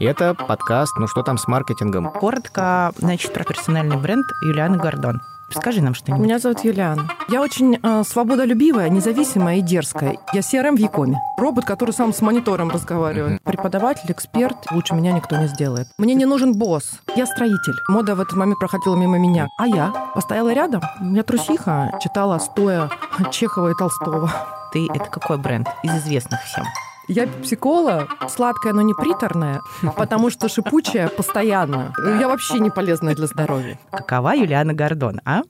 И 0.00 0.04
это 0.06 0.32
подкаст 0.32 0.96
«Ну 0.96 1.06
что 1.06 1.22
там 1.22 1.36
с 1.36 1.46
маркетингом?». 1.46 2.10
Коротко, 2.10 2.90
значит, 2.96 3.34
про 3.34 3.44
персональный 3.44 3.98
бренд 3.98 4.24
Юлианы 4.40 4.78
Гордон. 4.78 5.20
Скажи 5.50 5.82
нам 5.82 5.92
что-нибудь. 5.92 6.24
Меня 6.24 6.38
зовут 6.38 6.64
Юлиан. 6.64 7.10
Я 7.28 7.42
очень 7.42 7.78
э, 7.82 8.02
свободолюбивая, 8.04 8.88
независимая 8.88 9.58
и 9.58 9.60
дерзкая. 9.60 10.16
Я 10.32 10.40
CRM 10.40 10.76
в 10.76 10.78
Якоме. 10.78 11.20
Робот, 11.36 11.66
который 11.66 11.90
сам 11.90 12.14
с 12.14 12.22
монитором 12.22 12.70
разговаривает. 12.70 13.42
Преподаватель, 13.42 14.10
эксперт. 14.10 14.56
Лучше 14.70 14.94
меня 14.94 15.12
никто 15.12 15.36
не 15.36 15.48
сделает. 15.48 15.88
Мне 15.98 16.14
не 16.14 16.24
нужен 16.24 16.54
босс. 16.54 17.00
Я 17.14 17.26
строитель. 17.26 17.74
Мода 17.88 18.14
в 18.14 18.22
этот 18.22 18.36
момент 18.36 18.58
проходила 18.58 18.96
мимо 18.96 19.18
меня. 19.18 19.48
А 19.58 19.66
я 19.66 19.92
постояла 20.14 20.54
рядом. 20.54 20.80
У 20.98 21.04
меня 21.04 21.24
трусиха. 21.24 21.92
Читала 22.00 22.38
стоя 22.38 22.88
Чехова 23.30 23.72
и 23.72 23.74
Толстого. 23.74 24.32
Ты 24.72 24.86
это 24.86 25.10
какой 25.10 25.36
бренд? 25.36 25.68
Из 25.82 25.94
известных 25.94 26.40
всем. 26.44 26.64
Я 27.12 27.26
психола, 27.42 28.06
сладкая, 28.28 28.72
но 28.72 28.82
не 28.82 28.94
приторная, 28.94 29.62
потому 29.96 30.30
что 30.30 30.48
шипучая 30.48 31.08
постоянно. 31.08 31.92
Я 32.20 32.28
вообще 32.28 32.60
не 32.60 32.70
полезная 32.70 33.16
для 33.16 33.26
здоровья. 33.26 33.80
Какова 33.90 34.32
Юлиана 34.36 34.74
Гордон, 34.74 35.20
а? 35.24 35.42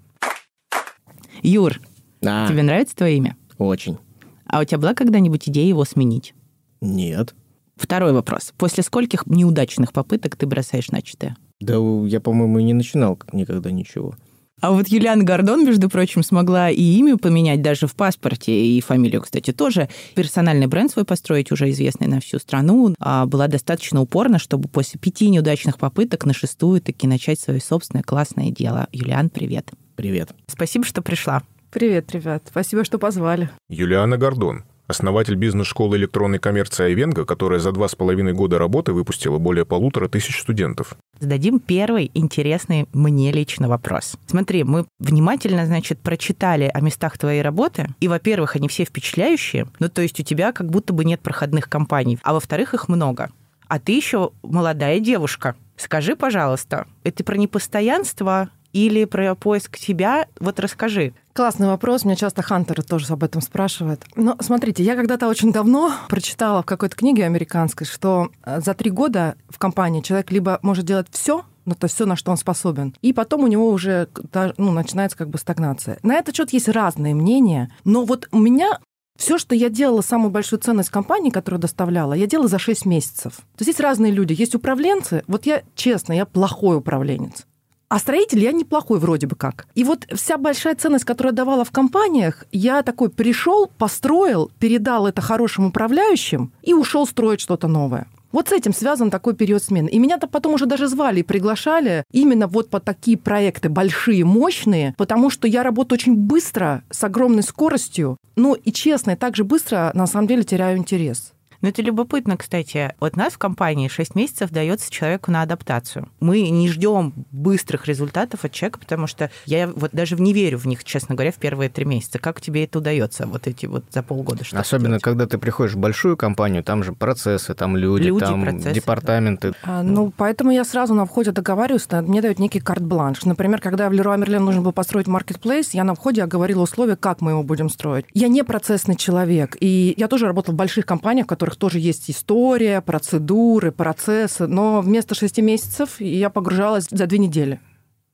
Юр, 1.42 1.78
Да, 2.22 2.48
тебе 2.48 2.62
нравится 2.62 2.96
твое 2.96 3.16
имя? 3.18 3.36
очень. 3.58 3.98
А 4.46 4.60
у 4.60 4.64
тебя 4.64 4.78
была 4.78 4.94
когда-нибудь 4.94 5.50
идея 5.50 5.68
его 5.68 5.84
сменить? 5.84 6.34
Нет. 6.80 7.34
Второй 7.76 8.14
вопрос. 8.14 8.54
После 8.56 8.82
скольких 8.82 9.26
неудачных 9.26 9.92
попыток 9.92 10.36
ты 10.36 10.46
бросаешь 10.46 10.90
начатое? 10.90 11.36
Да 11.60 11.74
я, 12.06 12.20
по-моему, 12.20 12.58
и 12.58 12.62
не 12.62 12.72
начинал 12.72 13.18
никогда 13.32 13.70
ничего. 13.70 14.14
А 14.60 14.72
вот 14.72 14.88
Юлиана 14.88 15.24
Гордон, 15.24 15.64
между 15.64 15.88
прочим, 15.88 16.22
смогла 16.22 16.70
и 16.70 16.82
имя 16.82 17.16
поменять 17.16 17.62
даже 17.62 17.86
в 17.86 17.94
паспорте, 17.94 18.52
и 18.52 18.80
фамилию, 18.80 19.22
кстати, 19.22 19.52
тоже. 19.52 19.88
Персональный 20.14 20.66
бренд 20.66 20.90
свой 20.90 21.04
построить, 21.04 21.50
уже 21.50 21.70
известный 21.70 22.06
на 22.06 22.20
всю 22.20 22.38
страну. 22.38 22.94
А 22.98 23.26
была 23.26 23.48
достаточно 23.48 24.00
упорна, 24.00 24.38
чтобы 24.38 24.68
после 24.68 25.00
пяти 25.00 25.30
неудачных 25.30 25.78
попыток 25.78 26.26
на 26.26 26.34
шестую 26.34 26.80
таки 26.80 27.06
начать 27.06 27.40
свое 27.40 27.60
собственное 27.60 28.02
классное 28.02 28.50
дело. 28.50 28.88
Юлиан, 28.92 29.30
привет. 29.30 29.70
Привет. 29.96 30.30
Спасибо, 30.46 30.84
что 30.84 31.02
пришла. 31.02 31.42
Привет, 31.70 32.10
ребят. 32.12 32.42
Спасибо, 32.48 32.84
что 32.84 32.98
позвали. 32.98 33.48
Юлиана 33.68 34.18
Гордон, 34.18 34.64
основатель 34.90 35.34
бизнес-школы 35.34 35.96
электронной 35.96 36.38
коммерции 36.38 36.84
«Айвенго», 36.84 37.24
которая 37.24 37.58
за 37.60 37.72
два 37.72 37.88
с 37.88 37.94
половиной 37.94 38.32
года 38.32 38.58
работы 38.58 38.92
выпустила 38.92 39.38
более 39.38 39.64
полутора 39.64 40.08
тысяч 40.08 40.40
студентов. 40.40 40.94
Зададим 41.18 41.60
первый 41.60 42.10
интересный 42.14 42.86
мне 42.92 43.32
лично 43.32 43.68
вопрос. 43.68 44.16
Смотри, 44.26 44.64
мы 44.64 44.86
внимательно, 44.98 45.66
значит, 45.66 45.98
прочитали 46.00 46.70
о 46.72 46.80
местах 46.80 47.16
твоей 47.18 47.42
работы, 47.42 47.88
и, 48.00 48.08
во-первых, 48.08 48.56
они 48.56 48.68
все 48.68 48.84
впечатляющие, 48.84 49.66
ну, 49.78 49.88
то 49.88 50.02
есть 50.02 50.20
у 50.20 50.22
тебя 50.22 50.52
как 50.52 50.70
будто 50.70 50.92
бы 50.92 51.04
нет 51.04 51.20
проходных 51.20 51.68
компаний, 51.68 52.18
а 52.22 52.34
во-вторых, 52.34 52.74
их 52.74 52.88
много. 52.88 53.30
А 53.68 53.78
ты 53.78 53.92
еще 53.92 54.32
молодая 54.42 54.98
девушка. 54.98 55.54
Скажи, 55.76 56.16
пожалуйста, 56.16 56.86
это 57.04 57.22
про 57.24 57.36
непостоянство 57.36 58.50
или 58.72 59.04
про 59.04 59.34
поиск 59.34 59.76
себя? 59.76 60.26
Вот 60.38 60.60
расскажи. 60.60 61.14
Классный 61.32 61.68
вопрос. 61.68 62.04
Меня 62.04 62.16
часто 62.16 62.42
хантеры 62.42 62.82
тоже 62.82 63.12
об 63.12 63.22
этом 63.22 63.40
спрашивают. 63.40 64.04
Но 64.16 64.36
смотрите, 64.40 64.82
я 64.82 64.96
когда-то 64.96 65.28
очень 65.28 65.52
давно 65.52 65.92
прочитала 66.08 66.62
в 66.62 66.66
какой-то 66.66 66.96
книге 66.96 67.24
американской, 67.24 67.86
что 67.86 68.30
э, 68.44 68.60
за 68.60 68.74
три 68.74 68.90
года 68.90 69.36
в 69.48 69.58
компании 69.58 70.00
человек 70.00 70.30
либо 70.30 70.58
может 70.62 70.84
делать 70.84 71.06
все, 71.10 71.44
ну, 71.64 71.74
то 71.74 71.84
есть 71.84 71.94
все, 71.94 72.06
на 72.06 72.16
что 72.16 72.30
он 72.30 72.36
способен. 72.36 72.94
И 73.00 73.12
потом 73.12 73.44
у 73.44 73.46
него 73.46 73.70
уже 73.70 74.08
ну, 74.56 74.72
начинается 74.72 75.16
как 75.16 75.28
бы 75.28 75.38
стагнация. 75.38 75.98
На 76.02 76.16
этот 76.16 76.36
счет 76.36 76.52
есть 76.52 76.68
разные 76.68 77.14
мнения, 77.14 77.72
но 77.84 78.04
вот 78.04 78.28
у 78.32 78.38
меня 78.38 78.78
все, 79.20 79.36
что 79.36 79.54
я 79.54 79.68
делала, 79.68 80.00
самую 80.00 80.30
большую 80.30 80.60
ценность 80.60 80.88
компании, 80.88 81.30
которую 81.30 81.60
доставляла, 81.60 82.14
я 82.14 82.26
делала 82.26 82.48
за 82.48 82.58
6 82.58 82.86
месяцев. 82.86 83.36
То 83.36 83.60
есть 83.60 83.68
есть 83.68 83.80
разные 83.80 84.10
люди. 84.10 84.32
Есть 84.32 84.54
управленцы. 84.54 85.22
Вот 85.26 85.44
я, 85.44 85.62
честно, 85.74 86.14
я 86.14 86.24
плохой 86.24 86.78
управленец. 86.78 87.46
А 87.90 87.98
строитель 87.98 88.38
я 88.38 88.52
неплохой 88.52 89.00
вроде 89.00 89.26
бы 89.26 89.34
как. 89.34 89.66
И 89.74 89.82
вот 89.82 90.06
вся 90.14 90.38
большая 90.38 90.76
ценность, 90.76 91.04
которую 91.04 91.32
я 91.32 91.36
давала 91.36 91.64
в 91.64 91.72
компаниях, 91.72 92.44
я 92.52 92.84
такой 92.84 93.10
пришел, 93.10 93.66
построил, 93.66 94.52
передал 94.60 95.08
это 95.08 95.20
хорошим 95.20 95.66
управляющим 95.66 96.52
и 96.62 96.72
ушел 96.72 97.04
строить 97.04 97.40
что-то 97.40 97.66
новое. 97.66 98.06
Вот 98.30 98.50
с 98.50 98.52
этим 98.52 98.72
связан 98.72 99.10
такой 99.10 99.34
период 99.34 99.64
смены. 99.64 99.88
И 99.88 99.98
меня-то 99.98 100.28
потом 100.28 100.54
уже 100.54 100.66
даже 100.66 100.86
звали 100.86 101.18
и 101.18 101.24
приглашали 101.24 102.04
именно 102.12 102.46
вот 102.46 102.70
по 102.70 102.78
такие 102.78 103.18
проекты 103.18 103.68
большие, 103.68 104.24
мощные, 104.24 104.94
потому 104.96 105.28
что 105.28 105.48
я 105.48 105.64
работаю 105.64 105.98
очень 105.98 106.14
быстро, 106.14 106.84
с 106.90 107.02
огромной 107.02 107.42
скоростью, 107.42 108.18
ну 108.36 108.54
и 108.54 108.70
честно, 108.70 109.12
и 109.12 109.16
так 109.16 109.34
же 109.34 109.42
быстро 109.42 109.90
на 109.94 110.06
самом 110.06 110.28
деле 110.28 110.44
теряю 110.44 110.78
интерес. 110.78 111.32
Ну, 111.62 111.68
это 111.68 111.82
любопытно, 111.82 112.36
кстати. 112.36 112.94
Вот 113.00 113.16
нас 113.16 113.34
в 113.34 113.38
компании 113.38 113.88
6 113.88 114.14
месяцев 114.14 114.50
дается 114.50 114.90
человеку 114.90 115.30
на 115.30 115.42
адаптацию. 115.42 116.08
Мы 116.20 116.48
не 116.48 116.68
ждем 116.68 117.12
быстрых 117.30 117.86
результатов 117.86 118.44
от 118.44 118.52
человека, 118.52 118.78
потому 118.78 119.06
что 119.06 119.30
я 119.46 119.68
вот 119.68 119.90
даже 119.92 120.16
не 120.16 120.32
верю 120.32 120.58
в 120.58 120.66
них, 120.66 120.84
честно 120.84 121.14
говоря, 121.14 121.32
в 121.32 121.36
первые 121.36 121.68
три 121.68 121.84
месяца. 121.84 122.18
Как 122.18 122.40
тебе 122.40 122.64
это 122.64 122.78
удается, 122.78 123.26
вот 123.26 123.46
эти 123.46 123.66
вот 123.66 123.84
за 123.90 124.02
полгода? 124.02 124.44
Что 124.44 124.58
Особенно, 124.58 124.98
когда 125.00 125.26
ты 125.26 125.38
приходишь 125.38 125.74
в 125.74 125.78
большую 125.78 126.16
компанию, 126.16 126.64
там 126.64 126.82
же 126.82 126.92
процессы, 126.92 127.54
там 127.54 127.76
люди, 127.76 128.04
Люди, 128.04 128.20
там 128.20 128.42
процессы, 128.42 128.72
департаменты. 128.72 129.52
А, 129.62 129.82
Ну, 129.82 130.12
поэтому 130.16 130.50
я 130.50 130.64
сразу 130.64 130.94
на 130.94 131.04
входе 131.04 131.32
договариваюсь, 131.32 131.86
да, 131.86 132.00
мне 132.00 132.22
дают 132.22 132.38
некий 132.38 132.60
карт-бланш. 132.60 133.24
Например, 133.24 133.60
когда 133.60 133.88
в 133.88 133.92
Леруа 133.92 134.16
Мерлен 134.16 134.44
нужно 134.44 134.62
было 134.62 134.72
построить 134.72 135.06
маркетплейс, 135.06 135.74
я 135.74 135.84
на 135.84 135.94
входе 135.94 136.22
оговорила 136.22 136.62
условия, 136.62 136.96
как 136.96 137.20
мы 137.20 137.32
его 137.32 137.42
будем 137.42 137.68
строить. 137.68 138.06
Я 138.14 138.28
не 138.28 138.42
процессный 138.44 138.96
человек, 138.96 139.56
и 139.60 139.94
я 139.96 140.08
тоже 140.08 140.26
работала 140.26 140.54
в 140.54 140.58
больших 140.58 140.86
компаниях, 140.86 141.26
в 141.26 141.28
которых 141.28 141.49
тоже 141.56 141.78
есть 141.78 142.10
история, 142.10 142.80
процедуры, 142.80 143.72
процессы, 143.72 144.46
но 144.46 144.80
вместо 144.80 145.14
шести 145.14 145.42
месяцев 145.42 146.00
я 146.00 146.30
погружалась 146.30 146.86
за 146.90 147.06
две 147.06 147.18
недели. 147.18 147.60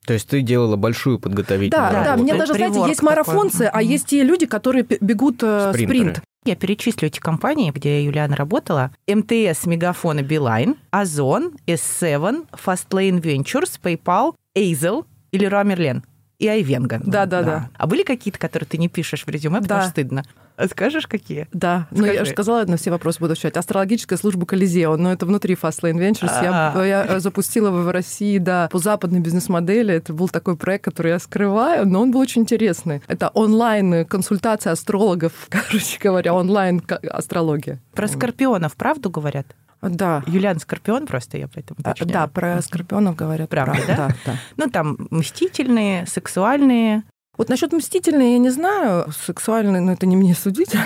То 0.07 0.13
есть 0.13 0.29
ты 0.29 0.41
делала 0.41 0.77
большую 0.77 1.19
подготовительную 1.19 1.91
Да, 1.91 1.93
да, 1.93 2.05
работу. 2.13 2.23
мне 2.23 2.35
даже, 2.37 2.55
знаете, 2.55 2.81
есть 2.87 3.03
марафонцы, 3.03 3.65
такой. 3.65 3.71
а 3.81 3.83
есть 3.83 4.07
те 4.07 4.23
люди, 4.23 4.47
которые 4.47 4.85
бегут 5.01 5.43
э, 5.43 5.73
Спринтеры. 5.73 5.99
спринт. 5.99 6.21
Я 6.45 6.55
перечислю 6.55 7.09
эти 7.09 7.19
компании, 7.19 7.73
где 7.73 8.05
Юлиана 8.05 8.37
работала. 8.37 8.93
МТС, 9.09 9.67
Мегафон 9.67 10.21
и 10.21 10.23
Билайн, 10.23 10.77
Озон, 10.93 11.55
S7, 11.67 12.47
Fastlane 12.65 13.21
Ventures, 13.21 13.81
PayPal, 13.83 14.35
Эйзел 14.55 15.07
или 15.33 15.45
Руа 15.47 15.65
Мерлен. 15.65 16.05
И 16.39 16.47
Айвенго. 16.49 17.01
Да-да-да. 17.05 17.71
А 17.77 17.87
были 17.87 18.03
какие-то, 18.03 18.39
которые 18.39 18.67
ты 18.67 18.77
не 18.77 18.89
пишешь 18.89 19.25
в 19.25 19.29
резюме, 19.29 19.61
потому 19.61 19.81
Да. 19.81 19.83
что 19.85 19.91
стыдно? 19.93 20.23
Скажешь, 20.71 21.07
какие? 21.07 21.49
Да, 21.53 21.87
ну 21.91 22.05
я 22.07 22.13
Скажи. 22.15 22.25
же 22.27 22.31
сказала, 22.33 22.65
на 22.65 22.77
все 22.79 22.91
вопросы 22.91 23.19
буду 23.21 23.33
отвечать. 23.33 23.57
Астрологическая 23.59 24.19
служба 24.19 24.47
Колизео, 24.47 24.97
но 24.97 25.13
это 25.13 25.27
внутри 25.27 25.55
Fastlane 25.55 25.97
Ventures. 25.99 26.33
Я, 26.43 26.73
А. 26.75 26.85
я 26.85 27.05
э, 27.07 27.21
запустила 27.21 27.71
в 27.71 27.91
России, 27.91 28.39
да, 28.39 28.69
по 28.73 28.79
западной 28.79 29.21
бизнес-модели. 29.21 29.93
Это 29.95 30.15
был 30.15 30.29
такой 30.31 30.57
проект, 30.57 30.85
который 30.87 31.13
я 31.13 31.19
скрываю, 31.19 31.87
но 31.87 32.01
он 32.01 32.11
был 32.11 32.21
очень 32.21 32.43
интересный. 32.43 33.03
Это 33.07 33.29
онлайн-консультация 33.29 34.73
астрологов, 34.73 35.33
короче 35.51 35.99
говоря, 36.03 36.33
онлайн-астрология. 36.35 37.81
Про 37.95 38.09
скорпионов 38.09 38.77
правду 38.77 39.11
говорят? 39.11 39.47
Да. 39.89 40.23
Юлиан 40.27 40.59
Скорпион 40.59 41.07
просто, 41.07 41.39
я 41.39 41.49
поэтому 41.49 41.79
А, 41.85 41.91
уточняю. 41.91 42.13
Да, 42.13 42.27
про 42.27 42.61
скорпионов 42.63 43.17
говорят. 43.17 43.49
Правда, 43.51 43.79
да? 43.87 43.97
Да, 43.97 44.15
да. 44.25 44.37
Ну, 44.57 44.71
там 44.71 44.97
мстительные, 45.11 46.07
сексуальные. 46.07 47.03
Вот 47.37 47.49
насчет 47.49 47.73
мстительной 47.73 48.33
я 48.33 48.39
не 48.39 48.51
знаю, 48.51 49.13
сексуальной, 49.13 49.81
но 49.81 49.93
это 49.93 50.07
не 50.07 50.17
мне 50.17 50.35
судить. 50.35 50.75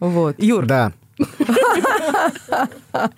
Вот. 0.00 0.42
Юр, 0.42 0.66
Да. 0.66 0.92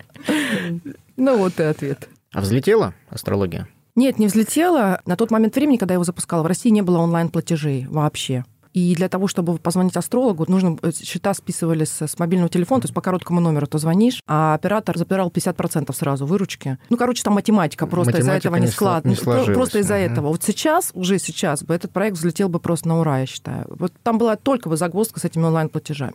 Ну 1.17 1.37
вот 1.37 1.59
и 1.59 1.63
ответ. 1.63 2.07
А 2.31 2.41
взлетела 2.41 2.93
астрология? 3.09 3.67
Нет, 3.95 4.19
не 4.19 4.27
взлетела. 4.27 5.01
На 5.05 5.15
тот 5.15 5.31
момент 5.31 5.55
времени, 5.55 5.77
когда 5.77 5.93
я 5.93 5.95
его 5.95 6.03
запускала, 6.03 6.43
в 6.43 6.45
России 6.45 6.69
не 6.69 6.83
было 6.83 6.99
онлайн-платежей 6.99 7.87
вообще. 7.89 8.45
И 8.77 8.93
для 8.93 9.09
того, 9.09 9.27
чтобы 9.27 9.57
позвонить 9.57 9.97
астрологу, 9.97 10.45
нужно 10.47 10.77
э, 10.83 10.91
счета 10.91 11.33
списывались 11.33 11.89
с, 11.89 12.03
с 12.07 12.19
мобильного 12.19 12.47
телефона, 12.47 12.81
то 12.81 12.85
есть 12.85 12.93
по 12.93 13.01
короткому 13.01 13.39
номеру 13.39 13.65
ты 13.65 13.79
звонишь, 13.79 14.21
а 14.27 14.53
оператор 14.53 14.95
забирал 14.95 15.29
50% 15.31 15.91
сразу 15.95 16.27
выручки. 16.27 16.77
Ну, 16.91 16.95
короче, 16.95 17.23
там 17.23 17.33
математика 17.33 17.87
просто 17.87 18.19
из-за 18.19 18.33
Математика 18.33 18.47
этого 18.49 18.55
не 18.57 18.65
не 18.67 18.71
складно. 18.71 19.09
не 19.09 19.15
сложилась. 19.15 19.55
Просто 19.57 19.79
из-за 19.79 19.95
Мгм. 19.95 20.03
этого. 20.13 20.27
Вот 20.27 20.43
сейчас, 20.43 20.91
уже 20.93 21.17
сейчас 21.17 21.63
бы 21.63 21.73
этот 21.73 21.91
проект 21.91 22.17
взлетел 22.17 22.49
бы 22.49 22.59
просто 22.59 22.87
на 22.89 22.99
ура, 22.99 23.21
я 23.21 23.25
считаю. 23.25 23.65
Вот 23.67 23.93
там 24.03 24.19
была 24.19 24.35
только 24.35 24.69
бы 24.69 24.77
загвоздка 24.77 25.19
с 25.19 25.25
этими 25.25 25.41
онлайн-платежами. 25.43 26.13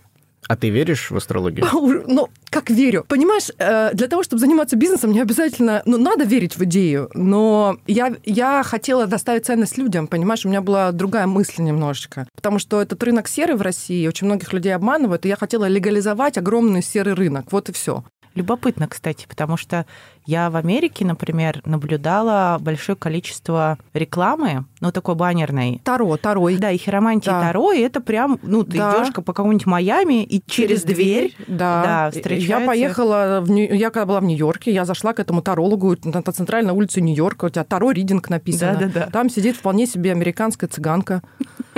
А 0.49 0.57
ты 0.57 0.71
веришь 0.71 1.11
в 1.11 1.17
астрологию? 1.17 1.67
Ну, 2.07 2.29
как 2.51 2.69
верю. 2.71 3.05
Понимаешь, 3.09 3.51
э, 3.59 3.91
для 3.95 4.09
того, 4.09 4.23
чтобы 4.23 4.41
заниматься 4.41 4.77
бизнесом, 4.77 5.13
не 5.13 5.21
обязательно... 5.21 5.83
Ну, 5.87 5.99
надо 5.99 6.25
верить 6.25 6.57
в 6.57 6.65
идею, 6.65 7.11
но 7.15 7.77
я, 7.87 8.15
я 8.25 8.63
хотела 8.63 9.07
доставить 9.07 9.47
ценность 9.47 9.79
людям, 9.79 10.07
понимаешь? 10.07 10.45
У 10.45 10.49
меня 10.49 10.61
была 10.61 10.93
другая 10.93 11.27
мысль 11.27 11.63
немножечко. 11.63 12.27
Потому 12.35 12.59
что 12.59 12.83
этот 12.83 13.03
рынок 13.03 13.29
серый 13.29 13.57
в 13.57 13.63
России, 13.63 14.07
очень 14.07 14.27
многих 14.27 14.53
людей 14.53 14.75
обманывают, 14.75 15.25
и 15.25 15.29
я 15.29 15.37
хотела 15.37 15.67
легализовать 15.67 16.39
огромный 16.39 16.83
серый 16.83 17.15
рынок. 17.15 17.53
Вот 17.53 17.69
и 17.69 17.73
все. 17.73 18.05
Любопытно, 18.35 18.89
кстати, 18.89 19.27
потому 19.29 19.57
что 19.57 19.85
я 20.27 20.51
в 20.51 20.57
Америке, 20.57 21.05
например, 21.05 21.61
наблюдала 21.65 22.59
большое 22.61 22.97
количество 22.97 23.79
рекламы, 23.95 24.65
ну, 24.81 24.93
такой 24.93 25.15
баннерной. 25.15 25.81
Таро, 25.85 26.17
Таро. 26.17 26.49
Да, 26.59 26.71
и 26.71 26.77
хиромантия 26.79 27.33
Да. 27.33 27.41
Таро, 27.49 27.73
и 27.73 27.81
это 27.81 28.01
прям, 28.01 28.39
ну, 28.43 28.63
ты 28.65 28.79
Да. 28.79 28.97
идешь 29.03 29.13
по 29.15 29.23
какому-нибудь 29.23 29.67
Майами, 29.67 30.23
и 30.25 30.43
через, 30.47 30.83
дверь, 30.85 31.35
да. 31.47 31.83
да, 31.83 32.05
Я 32.07 32.11
встречается- 32.11 32.67
поехала, 32.67 33.41
в 33.43 33.51
Нью- 33.51 33.75
я 33.75 33.91
когда 33.91 34.07
была 34.07 34.21
в 34.21 34.25
Нью-Йорке, 34.25 34.73
я 34.73 34.85
зашла 34.85 35.13
к 35.13 35.21
этому 35.21 35.43
тарологу 35.43 35.97
на, 36.05 36.23
центральной 36.23 36.73
улице 36.73 37.01
Нью-Йорка, 37.01 37.47
у 37.47 37.49
тебя 37.49 37.65
Таро 37.65 37.91
Ридинг 37.91 38.29
написано. 38.31 38.75
Да-да-да. 38.79 39.07
Там 39.11 39.29
сидит 39.31 39.57
вполне 39.57 39.87
себе 39.87 40.13
американская 40.13 40.69
цыганка. 40.69 41.23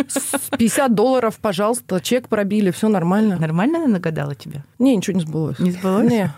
С 0.09 0.33
50 0.59 0.95
долларов, 0.95 1.39
пожалуйста, 1.41 2.01
чек 2.01 2.29
пробили, 2.29 2.71
все 2.71 2.89
нормально. 2.89 3.37
Нормально 3.39 3.79
она 3.79 3.87
нагадала 3.87 4.35
тебя? 4.35 4.65
Не, 4.79 4.97
ничего 4.97 5.17
не 5.17 5.23
сбылось. 5.23 5.59
Не 5.59 5.71
сбылось? 5.71 6.11
Не. 6.11 6.33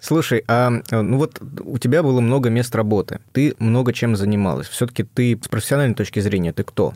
Слушай, 0.00 0.44
а 0.48 0.70
ну 0.90 1.18
вот 1.18 1.40
у 1.64 1.78
тебя 1.78 2.02
было 2.02 2.20
много 2.20 2.48
мест 2.50 2.74
работы, 2.74 3.20
ты 3.32 3.54
много 3.58 3.92
чем 3.92 4.16
занималась. 4.16 4.66
Все-таки 4.68 5.02
ты 5.04 5.38
с 5.42 5.48
профессиональной 5.48 5.94
точки 5.94 6.20
зрения, 6.20 6.52
ты 6.52 6.62
кто? 6.64 6.94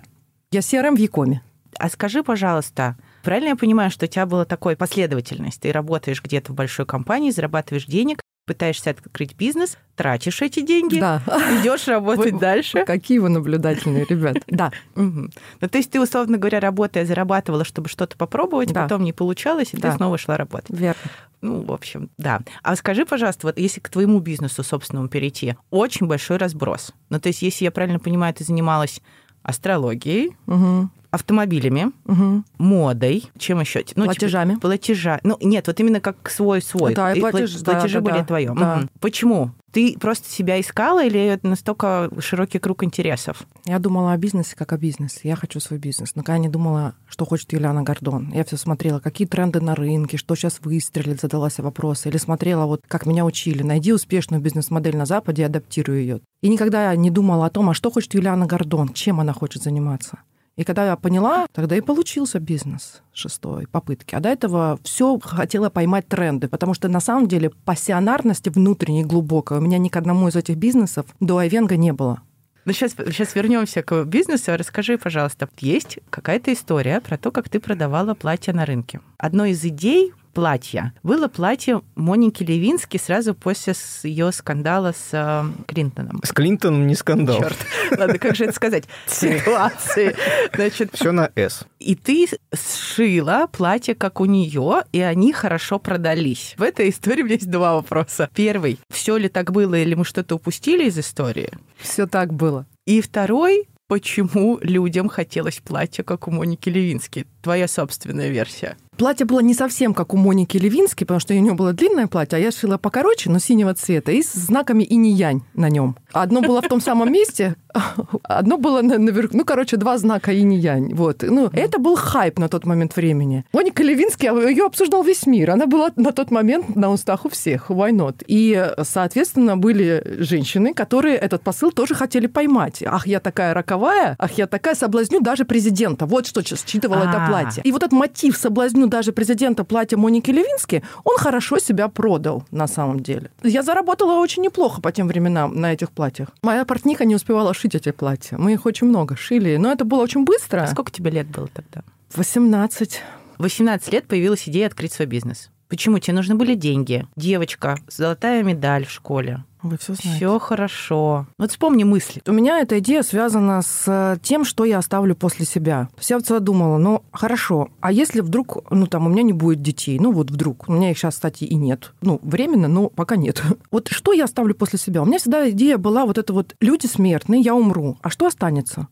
Я 0.51 0.61
CRM 0.61 0.97
в 0.97 0.99
Якоме. 0.99 1.43
А 1.79 1.89
скажи, 1.91 2.23
пожалуйста, 2.23 2.97
правильно 3.23 3.49
я 3.51 3.57
понимаю, 3.57 3.91
что 3.91 4.07
у 4.07 4.09
тебя 4.09 4.27
была 4.27 4.45
такой 4.45 4.77
последовательность? 4.77 5.61
Ты 5.61 5.73
работаешь 5.73 6.23
где-то 6.23 6.53
в 6.53 6.55
большой 6.55 6.87
компании, 6.87 7.31
зарабатываешь 7.31 7.87
денег, 7.87 8.21
пытаешься 8.47 8.91
открыть 8.91 9.35
бизнес, 9.35 9.79
тратишь 9.97 10.43
эти 10.43 10.61
деньги, 10.61 11.01
Да. 11.01 11.23
идешь 11.61 11.89
работать 11.89 12.33
Вы- 12.35 12.39
дальше. 12.39 12.85
Какие 12.85 13.19
вы 13.19 13.29
наблюдательные, 13.31 14.05
ребят. 14.09 14.37
Да. 14.47 14.71
Ну, 14.95 15.29
то 15.61 15.79
есть 15.79 15.91
ты, 15.91 16.01
условно 16.01 16.37
говоря, 16.39 16.61
работая, 16.61 17.05
зарабатывала, 17.07 17.65
чтобы 17.65 17.89
что-то 17.89 18.17
попробовать, 18.17 18.73
потом 18.73 19.03
не 19.03 19.13
получалось, 19.13 19.71
и 19.73 19.77
ты 19.77 19.91
снова 19.93 20.17
шла 20.19 20.37
работать. 20.37 20.71
Верно. 20.71 21.01
Ну, 21.45 21.61
в 21.63 21.73
общем, 21.73 22.09
да. 22.17 22.41
А 22.63 22.75
скажи, 22.75 23.05
пожалуйста, 23.05 23.49
вот 23.49 23.59
если 23.59 23.79
к 23.79 23.91
твоему 23.91 24.19
бизнесу 24.21 24.63
собственному 24.63 25.09
перейти, 25.09 25.57
очень 25.71 26.07
большой 26.07 26.39
разброс. 26.39 26.93
Ну, 27.11 27.21
то 27.21 27.29
есть, 27.29 27.43
если 27.43 27.65
я 27.67 27.71
правильно 27.71 27.99
понимаю, 27.99 28.33
ты 28.33 28.45
занималась 28.45 29.03
астрологией, 29.43 30.35
Мгм. 30.47 30.91
автомобилями, 31.11 31.93
Мгм. 32.07 32.47
модой, 32.57 33.25
чем 33.37 33.61
еще? 33.61 33.85
Ну, 33.95 34.07
Платежами. 34.07 34.55
Типа, 34.55 34.63
платежа. 34.63 35.21
Ну, 35.23 35.37
нет, 35.43 35.67
вот 35.67 35.79
именно 35.81 36.01
как 36.01 36.31
свой-свой. 36.31 36.95
Да, 36.95 37.13
и 37.13 37.21
платеж, 37.21 37.63
платежи 37.63 38.01
да, 38.01 38.01
были 38.01 38.19
да. 38.21 38.25
твоем. 38.25 38.55
Да. 38.57 38.83
Почему? 39.01 39.53
Ты 39.75 39.97
просто 39.99 40.29
себя 40.31 40.61
искала 40.61 41.05
или 41.05 41.21
это 41.21 41.49
настолько 41.49 42.09
широкий 42.21 42.61
круг 42.61 42.85
интересов? 42.85 43.43
Я 43.65 43.81
думала 43.81 44.13
о 44.13 44.17
бизнесе 44.17 44.55
как 44.55 44.73
о 44.73 44.79
бизнесе. 44.79 45.19
Я 45.25 45.35
хочу 45.35 45.59
свой 45.59 45.81
бизнес. 45.81 46.15
Но 46.15 46.23
я 46.29 46.39
не 46.39 46.49
думала, 46.49 46.95
что 47.09 47.25
хочет 47.25 47.53
Юлиана 47.53 47.83
Гордон. 47.83 48.31
Я 48.33 48.45
все 48.45 48.57
смотрела, 48.57 49.01
какие 49.01 49.27
тренды 49.27 49.61
на 49.61 49.75
рынке, 49.75 50.17
что 50.17 50.37
сейчас 50.37 50.61
выстрелит, 50.61 51.21
задала 51.21 51.51
себе 51.51 51.65
вопросы. 51.65 52.09
Или 52.09 52.19
смотрела, 52.19 52.67
вот 52.67 52.83
как 52.87 53.05
меня 53.05 53.25
учили, 53.25 53.65
найди 53.65 53.93
успешную 53.93 54.41
бизнес-модель 54.41 54.97
на 54.97 55.07
Западе 55.07 55.43
и 55.43 55.47
адаптируй 55.47 56.03
ее. 56.03 56.21
И 56.41 56.49
никогда 56.49 56.95
не 56.95 57.11
думала 57.11 57.47
о 57.47 57.51
том, 57.51 57.71
а 57.71 57.75
что 57.75 57.91
хочет 57.91 58.15
Юлиана 58.15 58.47
Гордон, 58.47 58.91
чем 58.91 59.19
она 59.19 59.33
хочет 59.33 59.65
заниматься. 59.65 60.21
И 60.57 60.63
когда 60.63 60.87
я 60.87 60.97
поняла, 60.97 61.47
тогда 61.53 61.77
и 61.77 61.81
получился 61.81 62.39
бизнес 62.39 63.03
шестой 63.13 63.67
попытки. 63.67 64.15
А 64.15 64.21
до 64.21 64.29
этого 64.29 64.79
все 64.85 65.19
хотела 65.19 65.69
поймать 65.69 66.07
тренды, 66.07 66.49
потому 66.49 66.75
что 66.75 66.89
на 66.89 67.01
самом 67.01 67.27
деле 67.27 67.51
пассионарности 67.51 68.51
внутренней 68.51 69.05
глубокой 69.05 69.59
у 69.59 69.61
меня 69.61 69.79
ни 69.79 69.89
к 69.89 69.97
одному 69.97 70.29
из 70.29 70.37
этих 70.37 70.57
бизнесов 70.57 71.07
до 71.19 71.39
Айвенга 71.39 71.77
не 71.77 71.93
было. 71.93 72.23
Ну, 72.65 72.73
сейчас, 72.73 72.93
сейчас 72.93 73.35
вернемся 73.35 73.83
к 73.83 74.05
бизнесу. 74.05 74.57
Расскажи, 74.57 74.97
пожалуйста, 74.97 75.49
есть 75.61 75.99
какая-то 76.09 76.53
история 76.53 77.01
про 77.01 77.19
то, 77.19 77.31
как 77.31 77.49
ты 77.49 77.61
продавала 77.61 78.15
платья 78.15 78.55
на 78.55 78.65
рынке. 78.65 79.01
Одной 79.19 79.51
из 79.51 79.63
идей 79.65 80.13
платья 80.35 80.93
было 81.03 81.29
платье 81.29 81.83
Моники 81.95 82.43
Левински 82.43 82.99
сразу 82.99 83.35
после 83.35 83.75
ее 84.03 84.33
скандала 84.33 84.93
с 84.93 85.09
э, 85.13 85.45
Клинтоном. 85.67 86.21
С 86.23 86.33
Клинтоном 86.33 86.87
не 86.87 86.95
скандал. 86.95 87.41
Черт. 87.41 87.57
Ладно, 87.97 88.19
как 88.19 88.37
же 88.37 88.45
это 88.45 88.53
сказать? 88.53 88.85
Ситуации. 89.07 90.15
Значит, 90.55 90.91
Все 90.93 91.13
на 91.13 91.31
«С». 91.35 91.65
и 91.79 91.95
ты 91.95 92.27
сшила 92.53 93.47
платье, 93.51 93.95
как 93.95 94.21
у 94.21 94.25
нее, 94.25 94.83
и 94.93 95.01
они 95.01 95.33
хорошо 95.33 95.79
продались. 95.79 96.55
В 96.59 96.63
этой 96.63 96.91
истории 96.91 97.23
у 97.23 97.25
меня 97.25 97.35
есть 97.35 97.51
два 97.51 97.75
вопроса. 97.75 98.29
Первый, 98.35 98.79
все 98.91 99.17
ли 99.17 99.29
так 99.29 99.53
было, 99.53 99.75
или 99.75 99.95
мы 99.95 100.05
что-то 100.05 100.35
упустили 100.35 100.87
из 100.87 100.99
истории? 100.99 101.51
Все 101.79 102.07
так 102.07 102.35
было. 102.35 102.67
И 102.87 103.01
второй, 103.01 103.69
почему 103.87 104.59
людям 104.61 105.09
хотелось 105.09 105.61
платье, 105.61 106.03
как 106.05 106.27
у 106.29 106.31
Моники 106.31 106.69
Левински? 106.69 107.27
Твоя 107.43 107.69
собственная 107.69 108.29
версия. 108.31 108.77
Платье 108.97 109.27
было 109.27 109.41
не 109.41 109.55
совсем 109.55 109.93
как 109.93 110.15
у 110.15 110.17
Моники 110.17 110.57
Левински, 110.57 111.05
потому 111.05 111.21
что 111.21 111.35
у 111.35 111.37
нее 111.37 111.55
было 111.55 111.73
длинное 111.73 112.07
платье, 112.07 112.37
а 112.37 112.41
я 112.41 112.53
шила 112.53 112.79
покороче, 112.79 113.29
но 113.31 113.39
синего 113.39 113.75
цвета, 113.75 114.13
и 114.13 114.23
с 114.23 114.33
знаками 114.33 114.85
инь-янь 114.85 115.43
на 115.55 115.69
нем. 115.69 115.97
Одно 116.13 116.41
было 116.41 116.63
в 116.63 116.69
том 116.69 116.81
самом 116.81 117.13
месте, 117.13 117.57
одно 118.23 118.57
было 118.59 118.83
на- 118.83 118.99
наверху. 118.99 119.37
Ну, 119.37 119.45
короче, 119.45 119.77
два 119.77 119.99
знака 119.99 120.33
инь-янь. 120.33 120.95
Вот. 120.95 121.23
Ну, 121.23 121.51
это 121.53 121.79
был 121.79 121.97
хайп 121.97 122.39
на 122.39 122.49
тот 122.49 122.65
момент 122.67 122.97
времени. 122.97 123.45
Моника 123.53 123.83
Левински, 123.83 124.27
ее 124.27 124.65
обсуждал 124.67 125.03
весь 125.03 125.27
мир. 125.27 125.51
Она 125.51 125.67
была 125.67 125.91
на 125.97 126.13
тот 126.13 126.31
момент 126.31 126.77
на 126.77 126.91
устах 126.91 127.25
у 127.25 127.29
всех. 127.29 127.71
Why 127.71 127.91
not? 127.91 128.23
И, 128.27 128.71
соответственно, 128.83 129.57
были 129.57 130.03
женщины, 130.19 130.75
которые 130.75 131.17
этот 131.17 131.43
посыл 131.43 131.73
тоже 131.73 131.95
хотели 131.95 132.27
поймать. 132.27 132.83
Ах, 132.87 133.07
я 133.07 133.21
такая 133.21 133.55
роковая, 133.55 134.17
ах, 134.19 134.33
я 134.33 134.47
такая 134.47 134.75
соблазню 134.75 135.21
даже 135.21 135.45
президента. 135.45 136.07
Вот 136.07 136.27
что 136.27 136.43
считывало 136.43 137.01
это 137.09 137.25
А. 137.25 137.29
платье. 137.29 137.63
И 137.65 137.73
вот 137.73 137.83
этот 137.83 137.93
мотив 137.93 138.37
соблазню 138.37 138.87
даже 138.87 139.13
президента 139.13 139.65
платья 139.65 139.97
Моники 139.97 140.31
Левински, 140.31 140.83
он 141.05 141.17
хорошо 141.19 141.59
себя 141.59 141.89
продал 141.89 142.45
на 142.51 142.67
самом 142.67 143.01
деле. 143.01 143.31
Я 143.43 143.63
заработала 143.63 144.21
очень 144.21 144.43
неплохо 144.43 144.81
по 144.81 144.93
тем 144.93 145.09
временам 145.09 145.55
на 145.61 145.73
этих 145.73 145.91
платьях. 145.91 146.29
Моя 146.43 146.65
портниха 146.65 147.05
не 147.05 147.15
успевала 147.15 147.51
шить 147.65 147.75
эти 147.75 147.93
платья. 147.93 148.37
Мы 148.37 148.53
их 148.53 148.67
очень 148.67 148.87
много 148.87 149.17
шили, 149.17 149.57
но 149.57 149.73
это 149.73 149.85
было 149.85 150.03
очень 150.03 150.25
быстро. 150.25 150.63
А 150.63 150.67
сколько 150.67 150.93
тебе 150.93 151.11
лет 151.11 151.27
было 151.29 151.49
тогда? 151.49 151.83
18. 152.15 153.01
В 153.39 153.43
18 153.43 153.93
лет 153.93 154.07
появилась 154.07 154.47
идея 154.49 154.67
открыть 154.67 154.93
свой 154.93 155.07
бизнес. 155.07 155.51
Почему? 155.69 155.99
Тебе 155.99 156.15
нужны 156.15 156.35
были 156.35 156.55
деньги. 156.55 157.07
Девочка, 157.17 157.79
золотая 157.89 158.43
медаль 158.43 158.85
в 158.85 158.91
школе. 158.91 159.45
Вы 159.65 159.79
все 159.79 159.95
знаете. 159.95 160.17
Все 160.17 160.39
хорошо. 160.39 161.27
Вот 161.39 161.51
вспомни 161.51 161.85
мысли. 161.85 162.21
У 162.27 162.33
меня 162.33 162.61
эта 162.61 162.79
идея 162.81 163.03
связана 163.03 163.63
с 163.63 164.19
тем, 164.23 164.45
что 164.45 164.67
я 164.67 164.79
оставлю 164.79 165.17
после 165.17 165.47
себя. 165.47 165.89
То 165.95 165.99
есть 166.01 166.11
я 166.11 166.17
вот 166.17 166.27
всегда 166.27 166.41
думала, 166.41 166.77
ну, 166.77 167.03
хорошо, 167.13 167.71
а 167.81 167.91
если 167.91 168.21
вдруг, 168.21 168.71
ну, 168.71 168.87
там, 168.87 169.07
у 169.07 169.09
меня 169.09 169.23
не 169.23 169.33
будет 169.33 169.63
детей, 169.63 169.99
ну, 169.99 170.13
вот 170.13 170.31
вдруг, 170.31 170.69
у 170.69 170.73
меня 170.73 170.91
их 170.91 170.99
сейчас, 170.99 171.15
кстати, 171.15 171.45
и 171.45 171.55
нет. 171.55 171.95
Ну, 172.03 172.21
временно, 172.23 172.69
но 172.69 172.91
пока 172.91 173.17
нет. 173.17 173.43
Вот 173.71 173.89
что 173.89 174.13
я 174.13 174.25
оставлю 174.25 174.55
после 174.55 174.79
себя? 174.79 175.03
У 175.03 175.07
меня 175.07 175.19
всегда 175.19 175.49
идея 175.51 175.79
была 175.79 176.05
вот 176.05 176.19
это 176.19 176.33
вот, 176.35 176.55
люди 176.61 176.87
смертные, 176.87 177.41
я 177.41 177.55
умру, 177.55 177.97
а 178.03 178.11
что 178.11 178.27
останется? 178.27 178.89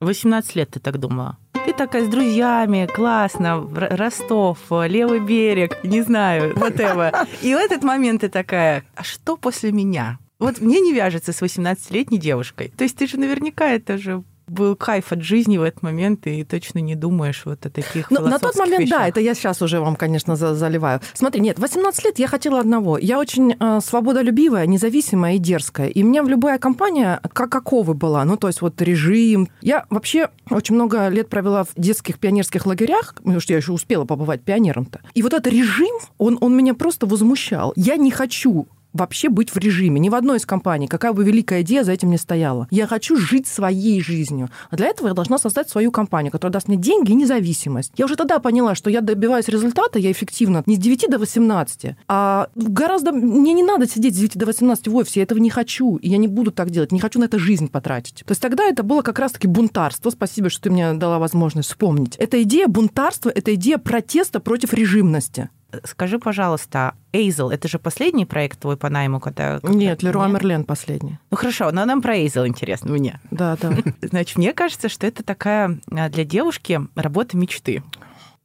18 0.00 0.56
лет 0.56 0.70
ты 0.72 0.80
так 0.80 0.98
думала. 0.98 1.38
Ты 1.66 1.72
такая 1.72 2.04
с 2.04 2.08
друзьями, 2.08 2.86
классно, 2.86 3.68
Ростов, 3.74 4.58
левый 4.70 5.18
берег, 5.18 5.82
не 5.82 6.00
знаю, 6.00 6.54
whatever. 6.54 7.26
И 7.42 7.52
в 7.52 7.58
этот 7.58 7.82
момент 7.82 8.20
ты 8.20 8.28
такая, 8.28 8.84
а 8.94 9.02
что 9.02 9.36
после 9.36 9.72
меня? 9.72 10.20
Вот 10.38 10.60
мне 10.60 10.78
не 10.78 10.92
вяжется 10.92 11.32
с 11.32 11.42
18-летней 11.42 12.18
девушкой. 12.18 12.72
То 12.76 12.84
есть 12.84 12.96
ты 12.96 13.08
же 13.08 13.18
наверняка 13.18 13.68
это 13.68 13.98
же 13.98 14.22
был 14.48 14.76
кайф 14.76 15.12
от 15.12 15.22
жизни 15.22 15.58
в 15.58 15.62
этот 15.62 15.82
момент, 15.82 16.26
и 16.26 16.44
точно 16.44 16.78
не 16.80 16.94
думаешь 16.94 17.42
вот 17.44 17.64
о 17.66 17.70
таких 17.70 18.10
Ну, 18.10 18.20
на 18.20 18.38
тот 18.38 18.56
момент, 18.56 18.88
да, 18.88 18.98
вещах. 18.98 19.08
это 19.08 19.20
я 19.20 19.34
сейчас 19.34 19.62
уже 19.62 19.80
вам, 19.80 19.96
конечно, 19.96 20.36
за- 20.36 20.54
заливаю. 20.54 21.00
Смотри, 21.14 21.40
нет, 21.40 21.58
18 21.58 22.04
лет 22.04 22.18
я 22.18 22.26
хотела 22.28 22.60
одного. 22.60 22.98
Я 22.98 23.18
очень 23.18 23.54
э, 23.58 23.80
свободолюбивая, 23.82 24.66
независимая 24.66 25.34
и 25.34 25.38
дерзкая. 25.38 25.88
И 25.88 26.02
мне 26.02 26.22
в 26.22 26.28
любая 26.28 26.58
компания 26.58 27.20
как 27.32 27.50
каковы 27.50 27.94
была. 27.94 28.24
Ну, 28.24 28.36
то 28.36 28.46
есть 28.48 28.60
вот 28.60 28.80
режим. 28.82 29.48
Я 29.62 29.86
вообще 29.90 30.28
очень 30.50 30.74
много 30.74 31.08
лет 31.08 31.28
провела 31.28 31.64
в 31.64 31.68
детских 31.76 32.18
пионерских 32.18 32.66
лагерях, 32.66 33.14
потому 33.16 33.40
что 33.40 33.52
я 33.52 33.58
еще 33.58 33.72
успела 33.72 34.04
побывать 34.04 34.42
пионером-то. 34.42 35.00
И 35.14 35.22
вот 35.22 35.32
этот 35.32 35.52
режим, 35.52 35.94
он, 36.18 36.38
он 36.40 36.56
меня 36.56 36.74
просто 36.74 37.06
возмущал. 37.06 37.72
Я 37.76 37.96
не 37.96 38.10
хочу 38.10 38.68
вообще 38.96 39.28
быть 39.28 39.54
в 39.54 39.58
режиме. 39.58 40.00
Ни 40.00 40.08
в 40.08 40.14
одной 40.14 40.38
из 40.38 40.46
компаний, 40.46 40.88
какая 40.88 41.12
бы 41.12 41.24
великая 41.24 41.62
идея 41.62 41.84
за 41.84 41.92
этим 41.92 42.10
не 42.10 42.18
стояла. 42.18 42.66
Я 42.70 42.86
хочу 42.86 43.16
жить 43.16 43.46
своей 43.46 44.00
жизнью. 44.00 44.50
А 44.70 44.76
для 44.76 44.86
этого 44.86 45.08
я 45.08 45.14
должна 45.14 45.38
создать 45.38 45.68
свою 45.68 45.90
компанию, 45.90 46.32
которая 46.32 46.52
даст 46.52 46.68
мне 46.68 46.76
деньги 46.76 47.12
и 47.12 47.14
независимость. 47.14 47.92
Я 47.96 48.06
уже 48.06 48.16
тогда 48.16 48.38
поняла, 48.38 48.74
что 48.74 48.90
я 48.90 49.00
добиваюсь 49.00 49.48
результата, 49.48 49.98
я 49.98 50.10
эффективно 50.10 50.62
не 50.66 50.76
с 50.76 50.78
9 50.78 51.10
до 51.10 51.18
18, 51.18 51.96
а 52.08 52.48
гораздо... 52.54 53.12
Мне 53.12 53.52
не 53.52 53.62
надо 53.62 53.86
сидеть 53.88 54.14
с 54.14 54.18
9 54.18 54.36
до 54.38 54.46
18 54.46 54.88
в 54.88 54.96
офисе, 54.96 55.20
я 55.20 55.24
этого 55.24 55.38
не 55.38 55.50
хочу, 55.50 55.96
и 55.96 56.08
я 56.08 56.16
не 56.16 56.28
буду 56.28 56.50
так 56.50 56.70
делать, 56.70 56.92
не 56.92 57.00
хочу 57.00 57.18
на 57.18 57.24
это 57.24 57.38
жизнь 57.38 57.68
потратить. 57.68 58.24
То 58.26 58.32
есть 58.32 58.42
тогда 58.42 58.64
это 58.64 58.82
было 58.82 59.02
как 59.02 59.18
раз-таки 59.18 59.46
бунтарство. 59.46 60.10
Спасибо, 60.10 60.50
что 60.50 60.62
ты 60.62 60.70
мне 60.70 60.94
дала 60.94 61.18
возможность 61.18 61.68
вспомнить. 61.68 62.16
Это 62.16 62.42
идея 62.42 62.68
бунтарства, 62.68 63.30
это 63.30 63.54
идея 63.54 63.78
протеста 63.78 64.40
против 64.40 64.72
режимности. 64.74 65.50
Скажи, 65.84 66.18
пожалуйста, 66.18 66.94
Эйзел, 67.12 67.50
это 67.50 67.68
же 67.68 67.78
последний 67.78 68.26
проект 68.26 68.60
твой 68.60 68.76
по 68.76 68.88
найму, 68.88 69.20
когда... 69.20 69.60
когда- 69.60 69.76
Нет, 69.76 70.02
Леруа? 70.02 70.28
Мерлен 70.28 70.64
последний. 70.64 71.18
Ну 71.30 71.36
хорошо, 71.36 71.70
но 71.72 71.84
нам 71.84 72.02
про 72.02 72.16
Эйзел 72.16 72.46
интересно 72.46 72.92
мне. 72.92 73.20
Да, 73.30 73.56
да. 73.60 73.72
Значит, 74.02 74.36
мне 74.38 74.52
кажется, 74.52 74.88
что 74.88 75.06
это 75.06 75.22
такая 75.22 75.78
а, 75.90 76.08
для 76.08 76.24
девушки 76.24 76.80
работа 76.94 77.36
мечты. 77.36 77.82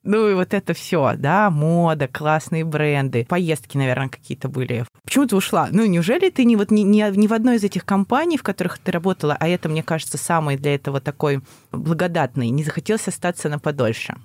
Ну 0.04 0.28
и 0.30 0.34
вот 0.34 0.56
это 0.56 0.74
все, 0.74 1.14
да, 1.16 1.52
мода, 1.52 2.08
классные 2.08 2.66
бренды, 2.66 3.24
поездки, 3.24 3.78
наверное, 3.78 4.10
какие-то 4.10 4.50
были. 4.50 4.84
Почему 5.04 5.28
ты 5.28 5.36
ушла? 5.36 5.68
Ну, 5.72 5.86
неужели 5.86 6.32
ты 6.32 6.44
не, 6.44 6.56
вот, 6.56 6.72
ни, 6.72 6.82
ни, 6.82 7.04
ни 7.16 7.28
в 7.28 7.34
одной 7.34 7.58
из 7.58 7.64
этих 7.64 7.86
компаний, 7.86 8.38
в 8.38 8.42
которых 8.42 8.80
ты 8.80 8.92
работала, 8.92 9.38
а 9.40 9.48
это, 9.48 9.70
мне 9.70 9.84
кажется, 9.84 10.18
самый 10.18 10.58
для 10.58 10.74
этого 10.74 11.02
такой 11.02 11.42
благодатный, 11.72 12.50
не 12.50 12.64
захотелось 12.64 13.08
остаться 13.08 13.48
на 13.48 13.60
подольше? 13.60 14.16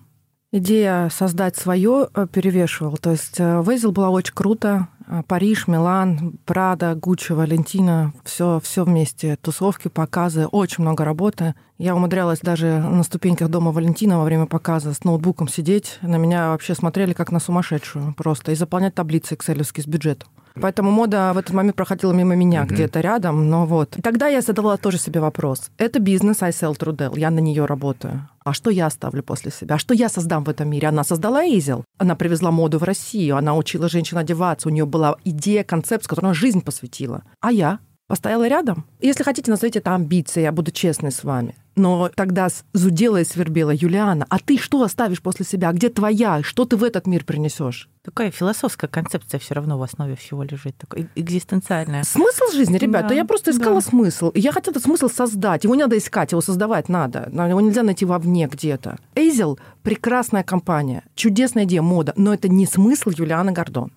Идея 0.52 1.08
создать 1.10 1.56
свое 1.56 2.08
э, 2.14 2.26
перевешивала. 2.32 2.96
То 2.96 3.10
есть 3.10 3.38
э, 3.38 3.62
Вейзел 3.66 3.92
была 3.92 4.10
очень 4.10 4.34
круто. 4.34 4.88
Э, 5.06 5.22
Париж, 5.26 5.68
Милан, 5.68 6.38
Прада, 6.44 6.94
Гуччи, 6.94 7.32
Валентина, 7.32 8.12
все, 8.24 8.60
все 8.62 8.84
вместе. 8.84 9.36
Тусовки, 9.36 9.88
показы, 9.88 10.46
очень 10.46 10.82
много 10.82 11.04
работы. 11.04 11.54
Я 11.78 11.94
умудрялась 11.94 12.40
даже 12.40 12.78
на 12.78 13.02
ступеньках 13.02 13.48
дома 13.48 13.72
Валентина 13.72 14.18
во 14.18 14.24
время 14.24 14.46
показа 14.46 14.92
с 14.92 15.04
ноутбуком 15.04 15.48
сидеть. 15.48 15.98
На 16.02 16.16
меня 16.16 16.50
вообще 16.50 16.74
смотрели 16.74 17.12
как 17.12 17.30
на 17.30 17.40
сумасшедшую 17.40 18.14
просто. 18.14 18.52
И 18.52 18.54
заполнять 18.54 18.94
таблицы 18.94 19.34
экселевские 19.34 19.84
с 19.84 19.86
бюджетом. 19.86 20.28
Поэтому 20.60 20.90
мода 20.90 21.32
в 21.34 21.38
этот 21.38 21.52
момент 21.52 21.76
проходила 21.76 22.12
мимо 22.12 22.34
меня 22.34 22.62
mm-hmm. 22.62 22.68
где-то 22.68 23.00
рядом, 23.00 23.50
но 23.50 23.66
вот. 23.66 23.98
И 23.98 24.02
тогда 24.02 24.28
я 24.28 24.40
задавала 24.40 24.78
тоже 24.78 24.98
себе 24.98 25.20
вопрос. 25.20 25.70
Это 25.76 25.98
бизнес 25.98 26.42
I 26.42 26.50
sell 26.50 26.76
Trudel, 26.76 27.18
я 27.18 27.30
на 27.30 27.40
нее 27.40 27.66
работаю. 27.66 28.28
А 28.46 28.52
что 28.52 28.70
я 28.70 28.86
оставлю 28.86 29.24
после 29.24 29.50
себя? 29.50 29.74
А 29.74 29.78
что 29.78 29.92
я 29.92 30.08
создам 30.08 30.44
в 30.44 30.48
этом 30.48 30.70
мире? 30.70 30.86
Она 30.86 31.02
создала 31.02 31.44
Эйзел. 31.44 31.84
Она 31.98 32.14
привезла 32.14 32.52
моду 32.52 32.78
в 32.78 32.84
Россию. 32.84 33.36
Она 33.36 33.56
учила 33.56 33.88
женщин 33.88 34.18
одеваться. 34.18 34.68
У 34.68 34.70
нее 34.70 34.86
была 34.96 35.16
идея, 35.24 35.62
концепт, 35.62 36.04
с 36.04 36.08
которой 36.08 36.26
она 36.26 36.34
жизнь 36.34 36.62
посвятила. 36.62 37.22
А 37.40 37.52
я? 37.52 37.80
Постояла 38.06 38.46
рядом. 38.46 38.86
Если 39.00 39.24
хотите, 39.24 39.50
назовите 39.50 39.80
это 39.80 39.94
амбицией, 39.94 40.44
я 40.44 40.52
буду 40.52 40.70
честной 40.70 41.10
с 41.10 41.24
вами. 41.24 41.56
Но 41.74 42.08
тогда 42.14 42.48
зудела 42.72 43.20
и 43.20 43.24
свербела 43.24 43.72
Юлиана. 43.74 44.24
А 44.30 44.38
ты 44.38 44.56
что 44.56 44.82
оставишь 44.82 45.20
после 45.20 45.44
себя? 45.44 45.72
Где 45.72 45.90
твоя? 45.90 46.42
Что 46.42 46.64
ты 46.64 46.76
в 46.76 46.84
этот 46.84 47.06
мир 47.06 47.24
принесешь? 47.24 47.90
Такая 48.02 48.30
философская 48.30 48.88
концепция 48.88 49.38
все 49.40 49.54
равно 49.54 49.76
в 49.76 49.82
основе 49.82 50.14
всего 50.14 50.44
лежит, 50.44 50.76
такая 50.78 51.10
экзистенциальная. 51.16 52.04
Смысл 52.04 52.44
жизни, 52.54 52.78
ребята, 52.78 53.08
да, 53.08 53.14
я 53.14 53.24
просто 53.24 53.50
искала 53.50 53.80
да. 53.80 53.86
смысл. 53.86 54.30
Я 54.34 54.52
хотела 54.52 54.72
этот 54.72 54.84
смысл 54.84 55.08
создать. 55.08 55.64
Его 55.64 55.74
не 55.74 55.82
надо 55.82 55.98
искать, 55.98 56.30
его 56.30 56.40
создавать 56.40 56.88
надо. 56.88 57.28
Его 57.32 57.60
нельзя 57.60 57.82
найти 57.82 58.04
вовне 58.06 58.46
где-то. 58.46 58.96
Эйзел– 59.16 59.58
прекрасная 59.82 60.44
компания, 60.44 61.02
чудесная 61.16 61.64
идея, 61.64 61.82
мода, 61.82 62.14
но 62.16 62.32
это 62.32 62.48
не 62.48 62.66
смысл 62.66 63.10
Юлианы 63.10 63.52
Гордон 63.52 63.92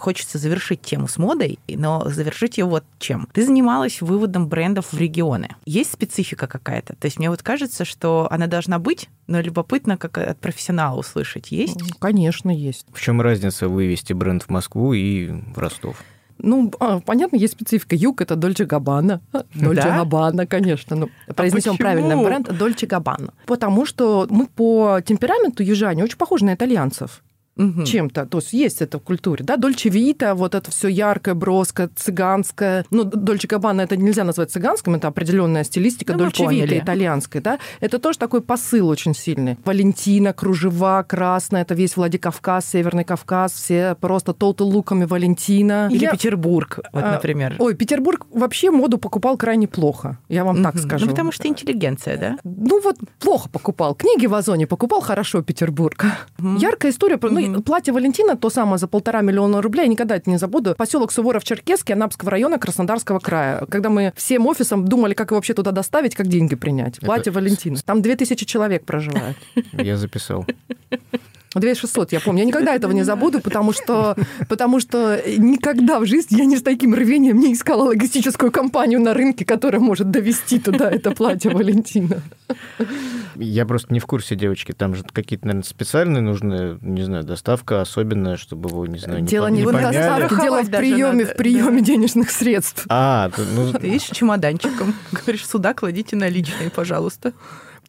хочется 0.00 0.38
завершить 0.38 0.80
тему 0.80 1.06
с 1.06 1.18
модой, 1.18 1.58
но 1.68 2.02
завершить 2.06 2.58
ее 2.58 2.64
вот 2.64 2.84
чем. 2.98 3.28
Ты 3.32 3.44
занималась 3.44 4.00
выводом 4.00 4.48
брендов 4.48 4.92
в 4.92 4.98
регионы. 4.98 5.50
Есть 5.66 5.92
специфика 5.92 6.46
какая-то? 6.46 6.96
То 6.96 7.06
есть 7.06 7.18
мне 7.18 7.30
вот 7.30 7.42
кажется, 7.42 7.84
что 7.84 8.26
она 8.30 8.46
должна 8.46 8.78
быть, 8.78 9.08
но 9.26 9.40
любопытно, 9.40 9.96
как 9.96 10.18
от 10.18 10.38
профессионала 10.38 10.98
услышать. 10.98 11.52
Есть? 11.52 11.78
Конечно, 11.98 12.50
есть. 12.50 12.86
В 12.92 13.00
чем 13.00 13.20
разница 13.20 13.68
вывести 13.68 14.12
бренд 14.12 14.42
в 14.42 14.48
Москву 14.48 14.92
и 14.92 15.28
в 15.28 15.58
Ростов? 15.58 16.02
Ну, 16.42 16.72
а, 16.80 17.00
понятно, 17.00 17.36
есть 17.36 17.52
специфика. 17.52 17.94
Юг 17.94 18.22
это 18.22 18.36
Дольче 18.36 18.64
Габбана. 18.64 19.20
Дольче 19.54 19.82
да? 19.82 19.98
Габбана, 19.98 20.46
конечно. 20.46 20.96
Ну, 20.96 21.10
а 21.28 21.34
произнесем 21.34 21.76
правильный 21.76 22.16
бренд 22.16 22.56
Дольче 22.56 22.86
Габбана. 22.86 23.34
Потому 23.46 23.86
что 23.86 24.26
мы 24.30 24.46
по 24.46 25.00
темпераменту 25.04 25.62
южане 25.62 26.04
очень 26.04 26.16
похожи 26.16 26.44
на 26.44 26.54
итальянцев 26.54 27.22
угу. 27.60 27.84
чем-то. 27.84 28.26
То 28.26 28.38
есть 28.38 28.52
есть 28.52 28.82
это 28.82 28.98
в 28.98 29.02
культуре, 29.02 29.44
да, 29.44 29.56
Дольче 29.56 29.88
Вита, 29.88 30.34
вот 30.34 30.54
это 30.54 30.70
все 30.70 30.88
яркое, 30.88 31.34
броское, 31.34 31.90
цыганское. 31.94 32.84
Ну, 32.90 33.04
Дольче 33.04 33.48
Габбана 33.48 33.82
это 33.82 33.96
нельзя 33.96 34.24
назвать 34.24 34.50
цыганским, 34.50 34.94
это 34.94 35.08
определенная 35.08 35.64
стилистика 35.64 36.12
ну, 36.12 36.20
Дольче 36.20 36.46
Вита 36.46 36.78
итальянская, 36.78 37.42
да. 37.42 37.58
Это 37.80 37.98
тоже 37.98 38.18
такой 38.18 38.40
посыл 38.40 38.88
очень 38.88 39.14
сильный. 39.14 39.58
Валентина, 39.64 40.32
кружева, 40.32 41.04
красная, 41.06 41.62
это 41.62 41.74
весь 41.74 41.96
Владикавказ, 41.96 42.66
Северный 42.66 43.04
Кавказ, 43.04 43.52
все 43.52 43.96
просто 44.00 44.32
толты 44.32 44.64
луками 44.64 45.04
Валентина. 45.04 45.88
Или 45.90 46.04
я... 46.04 46.12
Петербург, 46.12 46.80
вот, 46.92 47.04
а, 47.04 47.12
например. 47.12 47.56
Ой, 47.58 47.74
Петербург 47.74 48.26
вообще 48.32 48.70
моду 48.70 48.98
покупал 48.98 49.36
крайне 49.36 49.68
плохо, 49.68 50.18
я 50.28 50.44
вам 50.44 50.56
угу. 50.56 50.64
так 50.64 50.78
скажу. 50.78 51.06
Ну, 51.06 51.10
потому 51.10 51.32
что 51.32 51.48
интеллигенция, 51.48 52.16
да? 52.16 52.36
Ну, 52.44 52.80
вот 52.80 52.96
плохо 53.18 53.48
покупал. 53.48 53.94
Книги 53.94 54.26
в 54.26 54.34
Озоне 54.34 54.66
покупал 54.66 55.00
хорошо 55.00 55.42
Петербург. 55.42 56.04
Угу. 56.38 56.56
Яркая 56.56 56.92
история, 56.92 57.18
про... 57.18 57.30
платье 57.64 57.92
Валентина, 57.92 58.36
то 58.36 58.50
самое 58.50 58.78
за 58.78 58.88
полтора 58.88 59.20
миллиона 59.20 59.62
рублей, 59.62 59.82
я 59.82 59.88
никогда 59.88 60.16
это 60.16 60.30
не 60.30 60.38
забуду. 60.38 60.74
Поселок 60.76 61.12
Суворов-Черкесский, 61.12 61.94
Анапского 61.94 62.30
района, 62.30 62.58
Краснодарского 62.58 63.18
края. 63.18 63.64
Когда 63.68 63.90
мы 63.90 64.12
всем 64.16 64.46
офисом 64.46 64.86
думали, 64.86 65.14
как 65.14 65.32
вообще 65.32 65.54
туда 65.54 65.70
доставить, 65.70 66.14
как 66.14 66.28
деньги 66.28 66.54
принять. 66.54 67.00
Платье 67.00 67.30
это... 67.30 67.40
Валентина. 67.40 67.76
Там 67.84 68.02
2000 68.02 68.44
человек 68.46 68.84
проживает. 68.84 69.36
Я 69.72 69.96
записал. 69.96 70.46
2600, 71.54 72.12
я 72.12 72.20
помню. 72.20 72.40
Я 72.40 72.46
никогда 72.46 72.74
этого 72.74 72.92
не 72.92 73.02
забуду, 73.02 73.40
потому 73.40 73.72
что, 73.72 74.16
потому 74.48 74.78
что 74.78 75.20
никогда 75.36 75.98
в 75.98 76.06
жизни 76.06 76.38
я 76.38 76.44
не 76.44 76.56
с 76.56 76.62
таким 76.62 76.94
рвением 76.94 77.40
не 77.40 77.54
искала 77.54 77.84
логистическую 77.84 78.52
компанию 78.52 79.00
на 79.00 79.14
рынке, 79.14 79.44
которая 79.44 79.80
может 79.80 80.10
довести 80.10 80.60
туда 80.60 80.88
это 80.90 81.10
платье 81.10 81.50
Валентина. 81.50 82.22
Я 83.34 83.66
просто 83.66 83.92
не 83.92 84.00
в 84.00 84.06
курсе, 84.06 84.36
девочки. 84.36 84.72
Там 84.72 84.94
же 84.94 85.02
какие-то, 85.02 85.46
наверное, 85.46 85.66
специальные 85.66 86.22
нужны, 86.22 86.78
не 86.82 87.02
знаю, 87.02 87.24
доставка 87.24 87.80
особенная, 87.80 88.36
чтобы 88.36 88.68
его, 88.68 88.86
не 88.86 88.98
знаю, 88.98 89.22
Дело 89.22 89.48
не, 89.48 89.60
не 89.60 89.66
в 89.66 89.72
доставке, 89.72 90.36
дело 90.36 90.62
в 90.62 90.70
приеме, 90.70 91.24
в 91.24 91.36
приеме 91.36 91.80
денежных 91.80 92.30
средств. 92.30 92.86
А, 92.88 93.30
ну... 93.54 93.72
Ты 93.72 93.88
видишь, 93.88 94.10
чемоданчиком. 94.10 94.94
Говоришь, 95.12 95.46
сюда 95.46 95.74
кладите 95.74 96.16
наличные, 96.16 96.70
пожалуйста. 96.70 97.32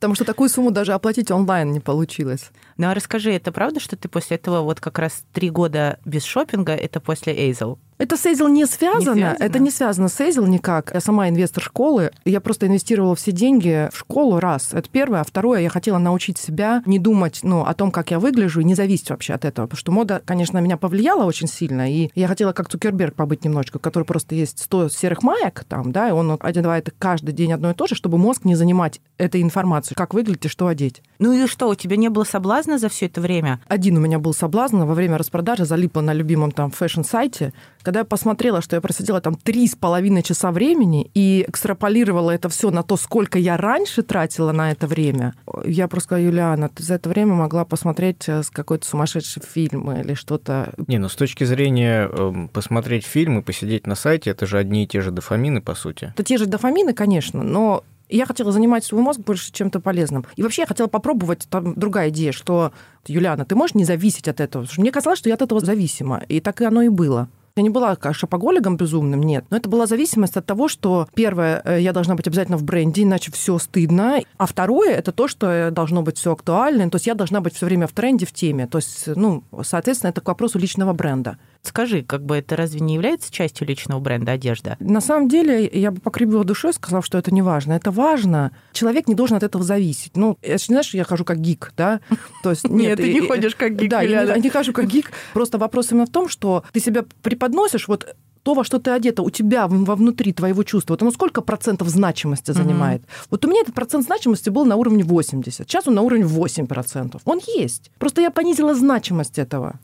Потому 0.02 0.16
что 0.16 0.26
такую 0.26 0.50
сумму 0.50 0.72
даже 0.72 0.94
оплатить 0.94 1.30
онлайн 1.30 1.72
не 1.72 1.80
получилось. 1.80 2.50
Ну 2.78 2.88
а 2.88 2.96
расскажи, 2.96 3.32
это 3.34 3.52
правда, 3.52 3.80
что 3.80 3.96
ты 3.96 4.10
после 4.10 4.38
этого 4.38 4.62
вот 4.62 4.80
как 4.80 4.98
раз 4.98 5.24
три 5.32 5.52
года 5.52 6.00
без 6.06 6.24
шопинга, 6.24 6.74
это 6.74 7.00
после 7.00 7.34
Эйзел? 7.36 7.78
Это 8.02 8.18
с 8.18 8.26
Эйзел 8.26 8.48
не 8.48 8.66
связано. 8.66 9.14
не 9.14 9.22
связано. 9.22 9.46
Это 9.46 9.60
не 9.60 9.70
связано 9.70 10.08
с 10.08 10.20
Эйзел 10.20 10.48
никак. 10.48 10.92
Я 10.92 11.02
сама 11.02 11.30
инвестор 11.30 11.62
школы. 11.62 12.10
Я 12.26 12.42
просто 12.42 12.66
инвестировала 12.66 13.16
все 13.16 13.32
деньги 13.32 13.90
в 13.94 13.98
школу 14.00 14.40
раз. 14.40 14.74
Это 14.74 14.90
первое. 14.90 15.22
А 15.22 15.24
второе, 15.24 15.62
я 15.62 15.70
хотела 15.70 16.00
научить 16.00 16.40
себя 16.40 16.82
не 16.88 16.98
думать 16.98 17.42
ну, 17.44 17.62
о 17.64 17.72
том, 17.76 17.92
как 17.92 18.10
я 18.10 18.18
выгляжу, 18.18 18.62
и 18.62 18.64
не 18.64 18.74
зависеть 18.74 19.12
вообще 19.12 19.34
от 19.34 19.46
этого. 19.46 19.68
Потому 19.68 19.78
что 19.78 19.92
мода, 19.92 20.20
конечно, 20.26 20.58
меня 20.58 20.78
повлияла 20.78 21.26
очень 21.26 21.48
сильно. 21.48 21.94
И 21.94 22.10
я 22.16 22.28
хотела 22.28 22.54
как 22.54 22.70
Цукерберг 22.70 23.14
побыть 23.14 23.46
немножечко, 23.46 23.78
который 23.78 24.06
просто 24.06 24.34
есть 24.34 24.58
100 24.58 24.90
серых 24.90 25.22
маек 25.22 25.64
там, 25.70 25.92
да, 25.92 26.10
и 26.10 26.12
он 26.12 26.40
одевает 26.40 26.92
каждый 26.98 27.34
день 27.34 27.54
одно 27.54 27.70
и 27.70 27.76
то 27.76 27.86
же, 27.86 27.94
чтобы 27.94 28.18
мозг 28.18 28.46
не 28.46 28.56
занимать 28.56 29.00
этой 29.20 29.44
информацией, 29.44 29.96
как 29.96 30.16
выглядеть 30.16 30.46
и 30.46 30.50
что 30.50 30.66
одеть. 30.66 31.04
Ну 31.20 31.34
и 31.34 31.46
что, 31.46 31.70
у 31.70 31.76
тебя 31.76 31.98
не 31.98 32.10
было 32.10 32.24
соблазна 32.24 32.80
за 32.80 32.90
все 32.90 33.06
это 33.06 33.22
время? 33.22 33.60
Один 33.68 33.98
у 33.98 34.00
меня 34.00 34.18
был 34.18 34.34
соблазн 34.34 34.82
во 34.82 34.96
время 34.96 35.20
распродажи, 35.20 35.66
залипла 35.66 36.02
на 36.02 36.14
любимом 36.14 36.52
там 36.52 36.72
фэшн-сайте, 36.72 37.54
когда 37.92 38.00
я 38.00 38.06
посмотрела, 38.06 38.62
что 38.62 38.78
я 38.78 38.82
просидела 38.82 39.20
там 39.20 39.36
три 39.36 39.68
с 39.68 39.76
половиной 39.76 40.24
часа 40.24 40.54
времени 40.54 41.12
и 41.14 41.44
экстраполировала 41.46 42.32
это 42.32 42.48
все 42.48 42.72
на 42.72 42.84
то, 42.84 42.96
сколько 42.96 43.38
я 43.38 43.58
раньше 43.58 44.02
тратила 44.02 44.54
на 44.54 44.72
это 44.72 44.88
время, 44.88 45.34
я 45.66 45.90
просто 45.90 46.06
сказала, 46.06 46.26
Юлиана, 46.26 46.70
ты 46.70 46.84
за 46.84 46.94
это 46.94 47.10
время 47.10 47.34
могла 47.34 47.66
посмотреть 47.66 48.30
э, 48.30 48.44
какой-то 48.50 48.88
сумасшедший 48.88 49.42
фильм 49.42 49.92
или 49.92 50.14
что-то. 50.14 50.74
Не, 50.88 51.00
ну 51.00 51.10
с 51.10 51.16
точки 51.18 51.44
зрения 51.44 52.10
э, 52.10 52.48
посмотреть 52.54 53.06
фильм 53.06 53.40
и 53.40 53.42
посидеть 53.42 53.86
на 53.86 53.96
сайте, 53.96 54.30
это 54.30 54.46
же 54.46 54.58
одни 54.58 54.86
и 54.86 54.88
те 54.88 55.02
же 55.02 55.12
дофамины, 55.12 55.60
по 55.60 55.76
сути. 55.76 56.14
Это 56.14 56.24
те 56.24 56.38
же 56.38 56.46
дофамины, 56.46 56.94
конечно, 56.94 57.44
но 57.44 57.84
я 58.08 58.26
хотела 58.26 58.54
занимать 58.54 58.86
свой 58.86 59.02
мозг 59.02 59.20
больше 59.20 59.52
чем-то 59.52 59.82
полезным. 59.82 60.26
И 60.38 60.44
вообще 60.44 60.62
я 60.62 60.66
хотела 60.66 60.88
попробовать, 60.88 61.46
там 61.50 61.74
другая 61.76 62.08
идея, 62.10 62.32
что, 62.32 62.72
Юлиана, 63.06 63.44
ты 63.44 63.56
можешь 63.56 63.76
не 63.76 63.84
зависеть 63.84 64.30
от 64.30 64.40
этого? 64.40 64.64
Потому 64.64 64.72
что 64.72 64.82
мне 64.82 64.92
казалось, 64.92 65.20
что 65.20 65.28
я 65.28 65.36
от 65.36 65.42
этого 65.42 65.60
зависима. 65.60 66.24
И 66.30 66.40
так 66.40 66.62
и 66.62 66.66
оно 66.66 66.84
и 66.84 66.90
было. 66.90 67.28
Я 67.56 67.64
не 67.64 67.70
была 67.70 67.98
шопоголиком 68.12 68.78
безумным, 68.78 69.22
нет. 69.22 69.46
Но 69.50 69.58
это 69.58 69.70
была 69.70 69.86
зависимость 69.86 70.38
от 70.38 70.46
того, 70.46 70.68
что 70.68 71.08
первое, 71.14 71.62
э, 71.66 71.82
я 71.82 71.92
должна 71.92 72.16
быть 72.16 72.28
обязательно 72.28 72.58
в 72.58 72.64
бренде, 72.64 73.04
иначе 73.04 73.32
все 73.32 73.58
стыдно. 73.58 74.22
А 74.38 74.46
второе, 74.46 74.92
это 74.92 75.12
то, 75.12 75.28
что 75.28 75.70
должно 75.72 76.02
быть 76.02 76.18
все 76.18 76.32
актуально. 76.32 76.90
То 76.90 76.96
есть 76.96 77.08
я 77.08 77.16
должна 77.16 77.42
быть 77.42 77.56
все 77.56 77.66
время 77.66 77.88
в 77.88 77.92
тренде, 77.92 78.26
в 78.26 78.32
теме. 78.32 78.68
То 78.68 78.78
есть, 78.78 79.08
ну, 79.08 79.44
соответственно, 79.64 80.12
это 80.12 80.22
к 80.22 80.28
вопросу 80.28 80.60
личного 80.60 80.94
бренда. 80.94 81.38
Скажи, 81.64 82.02
как 82.02 82.26
бы 82.26 82.38
это 82.38 82.56
разве 82.56 82.80
не 82.80 82.96
является 82.96 83.32
частью 83.32 83.68
личного 83.68 84.00
бренда 84.00 84.32
одежда? 84.32 84.78
На 84.80 85.00
самом 85.00 85.30
деле, 85.30 85.70
я 85.72 85.92
бы 85.92 86.02
покривила 86.02 86.44
душой, 86.44 86.74
сказав, 86.74 87.06
что 87.06 87.18
это 87.18 87.32
не 87.32 87.44
важно. 87.44 87.74
Это 87.74 87.92
важно. 87.92 88.52
Человек 88.74 89.08
не 89.08 89.14
должен 89.14 89.38
от 89.38 89.44
этого 89.44 89.64
зависеть. 89.64 90.18
Ну, 90.18 90.38
это 90.42 90.54
не 90.54 90.74
знаешь, 90.74 90.94
я 90.94 91.04
хожу 91.04 91.24
как 91.24 91.40
гик, 91.40 91.72
да? 91.78 92.02
То 92.42 92.50
есть, 92.50 92.64
нет, 92.70 92.98
ты 92.98 93.14
не 93.14 93.22
ходишь 93.22 93.56
как 93.56 93.76
гик. 93.76 93.90
Да, 93.90 94.02
я 94.02 94.38
не 94.38 94.50
хожу 94.50 94.74
как 94.74 94.88
гик. 94.88 95.12
Просто 95.34 95.58
вопрос 95.60 95.92
именно 95.92 96.08
в 96.08 96.12
том, 96.12 96.30
что 96.30 96.64
ты 96.72 96.80
себя 96.80 97.06
преподносишь 97.22 97.88
вот 97.88 98.16
то, 98.44 98.56
во 98.56 98.64
что 98.64 98.80
ты 98.80 98.90
одета, 98.90 99.22
у 99.22 99.30
тебя 99.30 99.68
вовнутри 99.68 100.34
твоего 100.34 100.64
чувства, 100.64 100.94
вот 100.94 101.02
оно 101.04 101.12
сколько 101.12 101.42
процентов 101.42 101.90
значимости 101.90 102.52
занимает? 102.52 103.04
Mm-hmm. 103.04 103.28
Вот 103.30 103.46
у 103.46 103.48
меня 103.48 103.62
этот 103.62 103.76
процент 103.76 104.06
значимости 104.06 104.50
был 104.50 104.66
на 104.66 104.78
уровне 104.78 105.04
80, 105.04 105.70
сейчас 105.70 105.88
он 105.88 105.94
на 105.94 106.02
уровне 106.02 106.26
8 106.26 106.66
процентов. 106.66 107.22
Он 107.26 107.40
есть. 107.56 107.92
Просто 108.00 108.22
я 108.22 108.32
понизила 108.32 108.74
значимость 108.74 109.38
этого. 109.38 109.80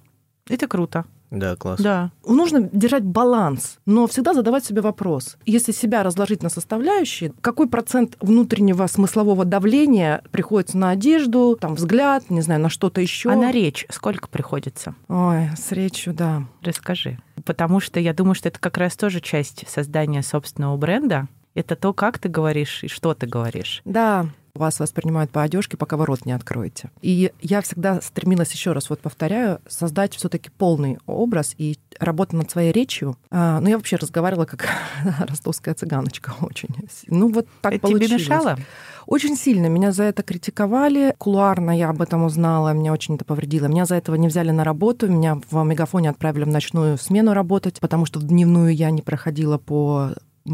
Это 0.50 0.68
круто. 0.68 1.06
Да, 1.30 1.56
класс. 1.56 1.82
Да. 1.82 2.12
Нужно 2.26 2.70
держать 2.72 3.04
баланс, 3.04 3.80
но 3.86 4.08
всегда 4.08 4.34
задавать 4.34 4.66
себе 4.66 4.82
вопрос. 4.82 5.38
Если 5.46 5.72
себя 5.72 6.04
разложить 6.04 6.42
на 6.44 6.50
составляющие, 6.50 7.34
какой 7.42 7.68
процент 7.68 8.18
внутреннего 8.22 8.88
смыслового 8.88 9.46
давления 9.46 10.22
приходится 10.32 10.78
на 10.78 10.92
одежду, 10.92 11.58
там, 11.60 11.76
взгляд, 11.76 12.30
не 12.30 12.42
знаю, 12.42 12.62
на 12.62 12.70
что-то 12.70 13.02
еще. 13.02 13.30
А 13.30 13.36
на 13.36 13.52
речь 13.52 13.86
сколько 13.90 14.28
приходится? 14.28 14.96
Ой, 15.10 15.50
с 15.58 15.72
речью, 15.72 16.14
да. 16.14 16.44
Расскажи. 16.62 17.20
Потому 17.46 17.80
что 17.80 18.00
я 18.00 18.14
думаю, 18.14 18.36
что 18.36 18.50
это 18.50 18.60
как 18.60 18.78
раз 18.78 18.96
тоже 18.96 19.20
часть 19.20 19.66
создания 19.70 20.22
собственного 20.22 20.78
бренда. 20.78 21.28
Это 21.54 21.76
то, 21.76 21.92
как 21.92 22.20
ты 22.20 22.30
говоришь 22.30 22.84
и 22.84 22.88
что 22.88 23.14
ты 23.14 23.26
говоришь. 23.26 23.82
Да, 23.84 24.28
вас 24.58 24.80
воспринимают 24.80 25.32
по 25.32 25.44
одежке, 25.44 25.78
пока 25.78 25.98
вы 25.98 26.06
рот 26.06 26.26
не 26.26 26.32
откроете. 26.32 26.90
И 27.02 27.32
я 27.42 27.62
всегда 27.62 28.02
стремилась, 28.02 28.52
еще 28.52 28.74
раз 28.74 28.90
вот 28.90 29.00
повторяю, 29.00 29.60
создать 29.68 30.16
все-таки 30.16 30.50
полный 30.50 30.98
образ 31.06 31.56
и 31.58 31.78
работа 32.00 32.36
над 32.36 32.50
своей 32.52 32.72
речью. 32.72 33.18
А, 33.32 33.60
ну, 33.60 33.70
я 33.70 33.78
вообще 33.78 33.96
разговаривала 33.96 34.46
как 34.46 34.68
ростовская 35.20 35.74
цыганочка 35.74 36.34
очень. 36.42 36.70
Ну, 37.08 37.32
вот 37.32 37.48
так 37.62 37.74
это 37.74 37.82
получилось. 37.82 38.08
тебе 38.08 38.18
мешало? 38.18 38.58
Очень 39.06 39.38
сильно. 39.38 39.68
Меня 39.68 39.94
за 39.94 40.04
это 40.04 40.22
критиковали. 40.22 41.16
Кулуарно 41.18 41.72
я 41.72 41.90
об 41.90 42.02
этом 42.02 42.26
узнала, 42.26 42.74
меня 42.74 42.92
очень 42.92 43.16
это 43.16 43.24
повредило. 43.24 43.68
Меня 43.68 43.86
за 43.86 43.96
этого 43.96 44.16
не 44.16 44.28
взяли 44.28 44.52
на 44.52 44.66
работу, 44.66 45.08
меня 45.08 45.40
в 45.50 45.64
Мегафоне 45.64 46.10
отправили 46.10 46.44
в 46.44 46.50
ночную 46.50 46.98
смену 46.98 47.34
работать, 47.34 47.80
потому 47.80 48.06
что 48.06 48.20
в 48.20 48.24
дневную 48.24 48.76
я 48.76 48.92
не 48.92 49.02
проходила 49.02 49.58
по, 49.58 50.12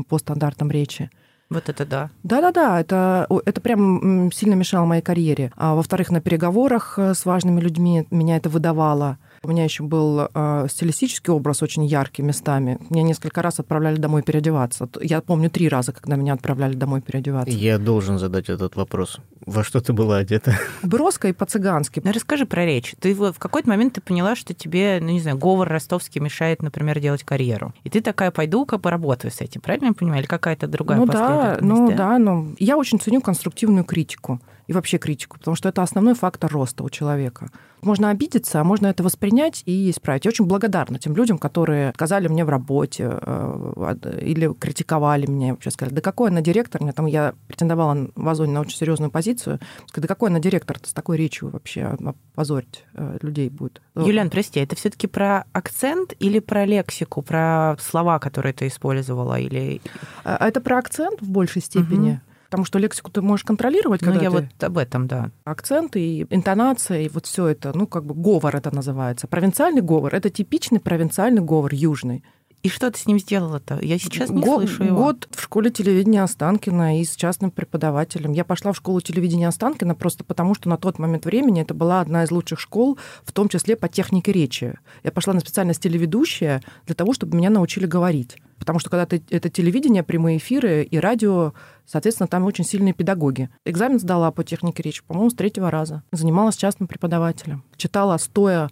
по 0.08 0.20
стандартам 0.20 0.70
речи. 0.70 1.10
Вот 1.54 1.70
это 1.70 1.86
да. 1.86 2.10
Да-да-да, 2.24 2.80
это, 2.82 3.28
это 3.46 3.62
прям 3.62 4.32
сильно 4.32 4.56
мешало 4.56 4.86
моей 4.86 5.04
карьере. 5.04 5.52
А 5.56 5.76
во-вторых, 5.76 6.10
на 6.10 6.20
переговорах 6.20 6.96
э, 6.98 7.14
с 7.14 7.26
важными 7.26 7.62
людьми 7.62 8.08
меня 8.10 8.38
это 8.38 8.50
выдавало. 8.50 9.20
У 9.46 9.50
меня 9.50 9.66
еще 9.66 9.84
был 9.84 10.30
э, 10.34 10.68
стилистический 10.70 11.34
образ 11.34 11.62
очень 11.62 11.84
яркий 11.84 12.22
местами. 12.22 12.78
Меня 12.90 13.04
несколько 13.04 13.42
раз 13.42 13.60
отправляли 13.60 13.98
домой 13.98 14.24
переодеваться. 14.24 14.88
Я 15.02 15.20
помню 15.20 15.50
три 15.50 15.68
раза, 15.68 15.92
когда 15.92 16.16
меня 16.16 16.34
отправляли 16.34 16.76
домой 16.76 17.02
переодеваться. 17.02 17.54
Я 17.54 17.78
должен 17.78 18.20
задать 18.20 18.48
этот 18.48 18.78
вопрос. 18.78 19.20
Во 19.46 19.66
что 19.66 19.82
ты 19.82 19.92
была 19.92 20.18
одета? 20.18 20.58
Броско 20.84 21.28
и 21.28 21.34
по-цыгански. 21.34 22.02
Ну, 22.02 22.14
расскажи 22.14 22.46
про 22.46 22.66
речь. 22.66 22.96
Ты 23.02 23.14
в 23.14 23.34
какой-то 23.38 23.68
момент 23.68 23.96
ты 23.96 24.02
поняла, 24.02 24.38
что 24.38 24.54
тебе, 24.54 25.00
ну, 25.02 25.10
не 25.10 25.20
знаю, 25.20 25.38
говор 25.38 25.68
ростовский 25.68 26.22
мешает, 26.22 26.62
например, 26.62 27.02
делать 27.02 27.24
карьеру. 27.24 27.74
И 27.84 27.90
ты 27.90 28.00
такая, 28.00 28.32
пойду-ка 28.32 28.78
поработаю 28.78 29.32
с 29.32 29.42
этим. 29.42 29.60
Правильно 29.60 29.88
я 29.88 29.94
понимаю? 29.94 30.22
Или 30.22 30.28
какая-то 30.28 30.68
другая 30.68 31.00
ну, 31.00 31.06
да, 31.06 31.58
ну 31.60 31.90
да? 31.90 31.96
да, 31.96 32.18
но 32.18 32.48
я 32.60 32.78
очень 32.78 32.98
ценю 32.98 33.20
конструктивную 33.20 33.84
критику 33.84 34.40
и 34.68 34.74
вообще 34.74 34.98
критику, 34.98 35.38
потому 35.38 35.56
что 35.56 35.70
это 35.70 35.82
основной 35.82 36.16
фактор 36.16 36.52
роста 36.52 36.84
у 36.84 36.90
человека. 36.90 37.50
Можно 37.82 38.10
обидеться, 38.10 38.62
а 38.62 38.64
можно 38.64 38.88
это 38.88 39.04
воспринять 39.04 39.62
и 39.66 39.92
исправить. 39.92 40.24
Я 40.24 40.30
очень 40.30 40.46
благодарна 40.46 41.00
тем 41.00 41.16
людям, 41.16 41.38
которые 41.38 41.92
сказали 41.96 42.30
мне 42.30 42.46
в 42.46 42.50
работе 42.50 43.20
э, 43.22 44.20
или 44.22 44.54
критиковали 44.54 45.26
меня, 45.26 45.52
вообще 45.52 45.70
сказали, 45.70 45.94
да 45.94 46.02
какой 46.02 46.30
она 46.30 46.42
директор, 46.42 46.82
мне 46.82 46.94
там 46.94 47.08
я 47.08 47.34
претендовала 47.48 48.10
в 48.16 48.30
Озоне 48.30 48.54
на 48.54 48.62
очень 48.62 48.78
серьезную 48.78 49.12
позицию, 49.12 49.60
сказали, 49.88 50.08
да 50.08 50.14
какой 50.14 50.30
она 50.30 50.40
директор 50.40 50.78
с 50.82 50.94
такой 50.94 51.18
речью 51.18 51.50
вообще 51.50 51.98
позорить 52.36 52.86
э, 52.94 53.18
людей 53.22 53.50
будет. 53.50 53.82
Юлиан, 53.96 54.30
прости, 54.30 54.62
это 54.62 54.76
все 54.78 54.90
таки 54.90 55.08
про 55.08 55.46
акцент 55.52 56.14
или 56.20 56.40
про 56.40 56.66
лексику, 56.66 57.22
про 57.22 57.76
слова, 57.80 58.20
которые 58.20 58.54
ты 58.54 58.68
использовала? 58.68 59.40
Или... 59.40 59.82
А, 60.24 60.48
это 60.48 60.62
про 60.62 60.78
акцент 60.78 61.22
в 61.22 61.30
большей 61.30 61.62
степени. 61.62 62.12
Угу 62.12 62.33
потому 62.54 62.66
что 62.66 62.78
лексику 62.78 63.10
ты 63.10 63.24
можешь 63.24 63.44
контролировать, 63.46 64.04
ну, 64.04 64.12
когда 64.12 64.26
я 64.26 64.30
ты... 64.30 64.38
вот 64.38 64.64
об 64.64 64.78
этом, 64.78 65.08
да. 65.08 65.32
Акцент 65.44 65.96
и 65.96 66.28
интонация, 66.30 67.02
и 67.02 67.10
вот 67.10 67.26
все 67.26 67.48
это, 67.48 67.76
ну, 67.76 67.88
как 67.88 68.06
бы 68.06 68.14
говор 68.14 68.56
это 68.56 68.70
называется. 68.70 69.26
Провинциальный 69.26 69.82
говор— 69.82 70.14
это 70.16 70.30
типичный 70.30 70.80
провинциальный 70.80 71.42
говор, 71.42 71.74
южный. 71.74 72.24
И 72.64 72.70
что 72.70 72.90
ты 72.90 72.98
с 72.98 73.06
ним 73.06 73.20
сделала-то? 73.20 73.78
Я 73.82 74.00
сейчас 74.00 74.30
не 74.30 74.42
год, 74.42 74.62
слышу 74.62 74.86
его. 74.86 74.96
Год 74.96 75.28
в 75.32 75.42
школе 75.42 75.70
телевидения 75.70 76.24
Останкина 76.24 77.02
и 77.02 77.04
с 77.04 77.14
частным 77.18 77.52
преподавателем. 77.52 78.32
Я 78.32 78.46
пошла 78.46 78.72
в 78.72 78.78
школу 78.78 79.02
телевидения 79.02 79.50
Останкина 79.50 79.96
просто 79.96 80.24
потому, 80.24 80.56
что 80.56 80.70
на 80.70 80.78
тот 80.78 80.98
момент 80.98 81.26
времени 81.26 81.62
это 81.62 81.74
была 81.74 82.00
одна 82.00 82.24
из 82.24 82.32
лучших 82.32 82.62
школ, 82.62 82.98
в 83.26 83.34
том 83.34 83.50
числе 83.50 83.76
по 83.76 83.90
технике 83.90 84.32
речи. 84.32 84.76
Я 85.04 85.12
пошла 85.12 85.34
на 85.34 85.42
специальность 85.42 85.82
телеведущая 85.82 86.64
для 86.86 86.96
того, 86.96 87.12
чтобы 87.12 87.36
меня 87.36 87.50
научили 87.50 87.86
говорить. 87.86 88.38
Потому 88.60 88.80
что 88.80 88.90
когда 88.90 89.06
ты, 89.06 89.22
это 89.30 89.50
телевидение, 89.50 90.04
прямые 90.04 90.38
эфиры 90.38 90.84
и 90.84 90.98
радио, 90.98 91.54
соответственно, 91.86 92.28
там 92.28 92.46
очень 92.46 92.64
сильные 92.64 92.94
педагоги. 92.94 93.50
Экзамен 93.66 94.00
сдала 94.00 94.32
по 94.32 94.46
технике 94.46 94.82
речи, 94.84 95.04
по-моему, 95.06 95.32
с 95.32 95.36
третьего 95.36 95.70
раза. 95.70 96.02
Занималась 96.14 96.56
частным 96.56 96.88
преподавателем. 96.88 97.66
Читала 97.76 98.16
стоя 98.18 98.70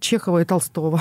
Чехова 0.00 0.42
и 0.42 0.44
Толстого. 0.44 1.00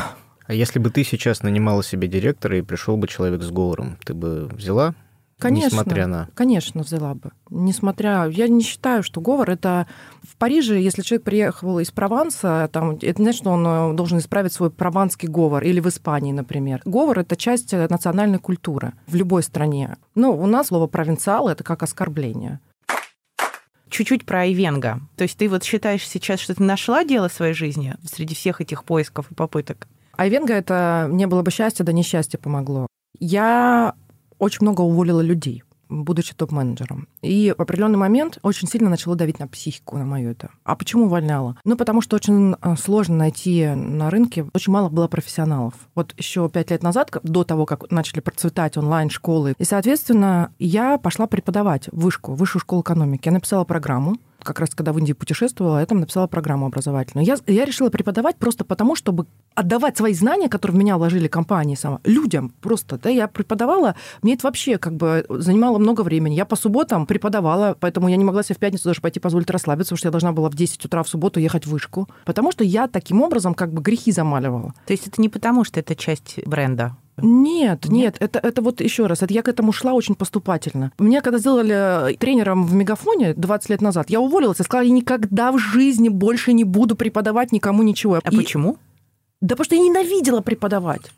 А 0.49 0.53
если 0.55 0.79
бы 0.79 0.89
ты 0.89 1.03
сейчас 1.03 1.43
нанимала 1.43 1.83
себе 1.83 2.07
директора 2.07 2.57
и 2.57 2.63
пришел 2.63 2.97
бы 2.97 3.07
человек 3.07 3.43
с 3.43 3.51
говором, 3.51 3.99
ты 4.03 4.15
бы 4.15 4.47
взяла? 4.47 4.95
Конечно, 5.37 5.67
несмотря 5.67 6.07
на... 6.07 6.27
конечно, 6.33 6.81
взяла 6.81 7.13
бы. 7.13 7.29
Несмотря... 7.51 8.25
Я 8.25 8.47
не 8.47 8.63
считаю, 8.63 9.03
что 9.03 9.21
говор— 9.21 9.47
это... 9.51 9.85
В 10.23 10.35
Париже, 10.37 10.79
если 10.79 11.03
человек 11.03 11.23
приехал 11.23 11.77
из 11.77 11.91
Прованса, 11.91 12.67
там, 12.73 12.97
это 12.99 13.21
значит, 13.21 13.41
что 13.41 13.51
он 13.51 13.65
э, 13.65 13.93
должен 13.93 14.17
исправить 14.17 14.51
свой 14.51 14.71
прованский 14.71 15.27
говор. 15.27 15.63
Или 15.63 15.79
в 15.81 15.87
Испании, 15.87 16.31
например. 16.31 16.81
Говор— 16.83 17.19
это 17.19 17.35
часть 17.35 17.71
э, 17.75 17.87
национальной 17.87 18.39
культуры 18.39 18.93
в 19.05 19.13
любой 19.13 19.43
стране. 19.43 19.97
Но 20.15 20.35
у 20.35 20.47
нас 20.47 20.69
слово 20.69 20.87
«провинциал»— 20.87 21.47
это 21.49 21.63
как 21.63 21.83
оскорбление 21.83 22.59
чуть-чуть 23.89 24.25
про 24.25 24.41
Айвенга. 24.41 25.01
То 25.15 25.23
есть 25.23 25.37
ты 25.37 25.47
вот 25.47 25.63
считаешь 25.63 26.07
сейчас, 26.07 26.39
что 26.39 26.55
ты 26.55 26.63
нашла 26.63 27.03
дело 27.03 27.27
в 27.27 27.33
своей 27.33 27.53
жизни 27.53 27.95
среди 28.03 28.33
всех 28.35 28.61
этих 28.61 28.83
поисков 28.83 29.31
и 29.31 29.35
попыток? 29.35 29.87
Айвенга— 30.19 30.53
это 30.55 31.07
не 31.09 31.27
было 31.27 31.43
бы 31.43 31.49
счастья, 31.49 31.85
да 31.85 31.93
несчастье 31.93 32.37
помогло. 32.37 32.87
Я 33.19 33.93
очень 34.37 34.59
много 34.61 34.81
уволила 34.81 35.21
людей 35.21 35.63
будучи 35.91 36.35
топ-менеджером. 36.35 37.07
И 37.23 37.51
в 37.57 37.59
определенный 37.59 37.97
момент 37.97 38.37
очень 38.43 38.67
сильно 38.67 38.91
начало 38.91 39.15
давить 39.15 39.39
на 39.39 39.47
психику, 39.47 39.97
на 39.97 40.05
мою 40.05 40.29
это. 40.29 40.51
А 40.63 40.75
почему 40.75 41.05
увольняла? 41.05 41.57
Ну, 41.65 41.75
потому 41.75 42.01
что 42.01 42.15
очень 42.15 42.53
э, 42.61 42.75
сложно 42.75 43.15
найти 43.15 43.65
на 43.65 44.11
рынке, 44.11 44.45
очень 44.53 44.71
мало 44.71 44.89
было 44.89 45.07
профессионалов. 45.07 45.73
Вот 45.95 46.13
еще 46.15 46.47
пять 46.47 46.69
лет 46.69 46.83
назад, 46.83 47.09
до 47.23 47.43
того, 47.43 47.65
как 47.65 47.89
начали 47.89 48.19
процветать 48.19 48.77
онлайн-школы, 48.77 49.55
и, 49.57 49.63
соответственно, 49.63 50.53
я 50.59 50.99
пошла 50.99 51.25
преподавать 51.25 51.87
в 51.87 51.99
вышку, 51.99 52.35
высшую 52.35 52.61
школу 52.61 52.83
экономики. 52.83 53.27
Я 53.27 53.31
написала 53.31 53.63
программу, 53.63 54.17
как 54.43 54.59
раз 54.59 54.69
когда 54.75 54.93
в 54.93 54.99
Индии 54.99 55.13
путешествовала, 55.13 55.79
я 55.79 55.85
там 55.85 55.99
написала 55.99 56.27
программу 56.27 56.65
образовательную. 56.65 57.25
Я, 57.25 57.37
я 57.47 57.65
решила 57.65 57.89
преподавать 57.89 58.37
просто 58.37 58.63
потому, 58.65 58.95
чтобы 58.95 59.25
отдавать 59.55 59.97
свои 59.97 60.13
знания, 60.13 60.49
которые 60.49 60.75
в 60.75 60.79
меня 60.79 60.97
вложили 60.97 61.27
компании 61.27 61.75
сама, 61.75 61.99
людям 62.03 62.53
просто. 62.61 62.97
Да, 62.97 63.09
я 63.09 63.27
преподавала, 63.27 63.95
мне 64.21 64.33
это 64.33 64.47
вообще 64.47 64.77
как 64.77 64.95
бы 64.95 65.25
занимало 65.29 65.77
много 65.77 66.01
времени. 66.01 66.35
Я 66.35 66.45
по 66.45 66.55
субботам 66.55 67.05
преподавала, 67.05 67.75
поэтому 67.79 68.07
я 68.07 68.15
не 68.15 68.23
могла 68.23 68.43
себе 68.43 68.55
в 68.55 68.59
пятницу 68.59 68.85
даже 68.85 69.01
пойти 69.01 69.19
позволить 69.19 69.49
расслабиться, 69.49 69.89
потому 69.89 69.97
что 69.97 70.07
я 70.07 70.11
должна 70.11 70.31
была 70.31 70.49
в 70.49 70.55
10 70.55 70.85
утра 70.85 71.03
в 71.03 71.09
субботу 71.09 71.39
ехать 71.39 71.65
в 71.65 71.69
вышку. 71.69 72.07
Потому 72.25 72.51
что 72.51 72.63
я 72.63 72.87
таким 72.87 73.21
образом 73.21 73.53
как 73.53 73.73
бы 73.73 73.81
грехи 73.81 74.11
замаливала. 74.11 74.73
То 74.85 74.93
есть 74.93 75.07
это 75.07 75.21
не 75.21 75.29
потому, 75.29 75.63
что 75.63 75.79
это 75.79 75.95
часть 75.95 76.39
бренда? 76.45 76.95
Нет, 77.21 77.85
нет, 77.85 77.91
нет, 77.91 78.17
это, 78.19 78.39
это 78.39 78.61
вот 78.61 78.81
еще 78.81 79.05
раз, 79.05 79.21
это 79.21 79.33
я 79.33 79.41
к 79.41 79.47
этому 79.47 79.71
шла 79.71 79.93
очень 79.93 80.15
поступательно. 80.15 80.91
Меня 80.99 81.21
когда 81.21 81.39
сделали 81.39 82.15
тренером 82.15 82.65
в 82.65 82.73
Мегафоне 82.73 83.33
20 83.33 83.69
лет 83.69 83.81
назад, 83.81 84.09
я 84.09 84.19
уволилась 84.19 84.59
и 84.59 84.63
сказала, 84.63 84.85
я 84.85 84.91
никогда 84.91 85.51
в 85.51 85.57
жизни 85.57 86.09
больше 86.09 86.53
не 86.53 86.63
буду 86.63 86.95
преподавать 86.95 87.51
никому 87.51 87.83
ничего. 87.83 88.19
А 88.23 88.29
и... 88.29 88.35
почему? 88.35 88.77
Да 89.41 89.55
потому 89.55 89.65
что 89.65 89.75
я 89.75 89.81
ненавидела 89.81 90.41
преподавать. 90.41 91.11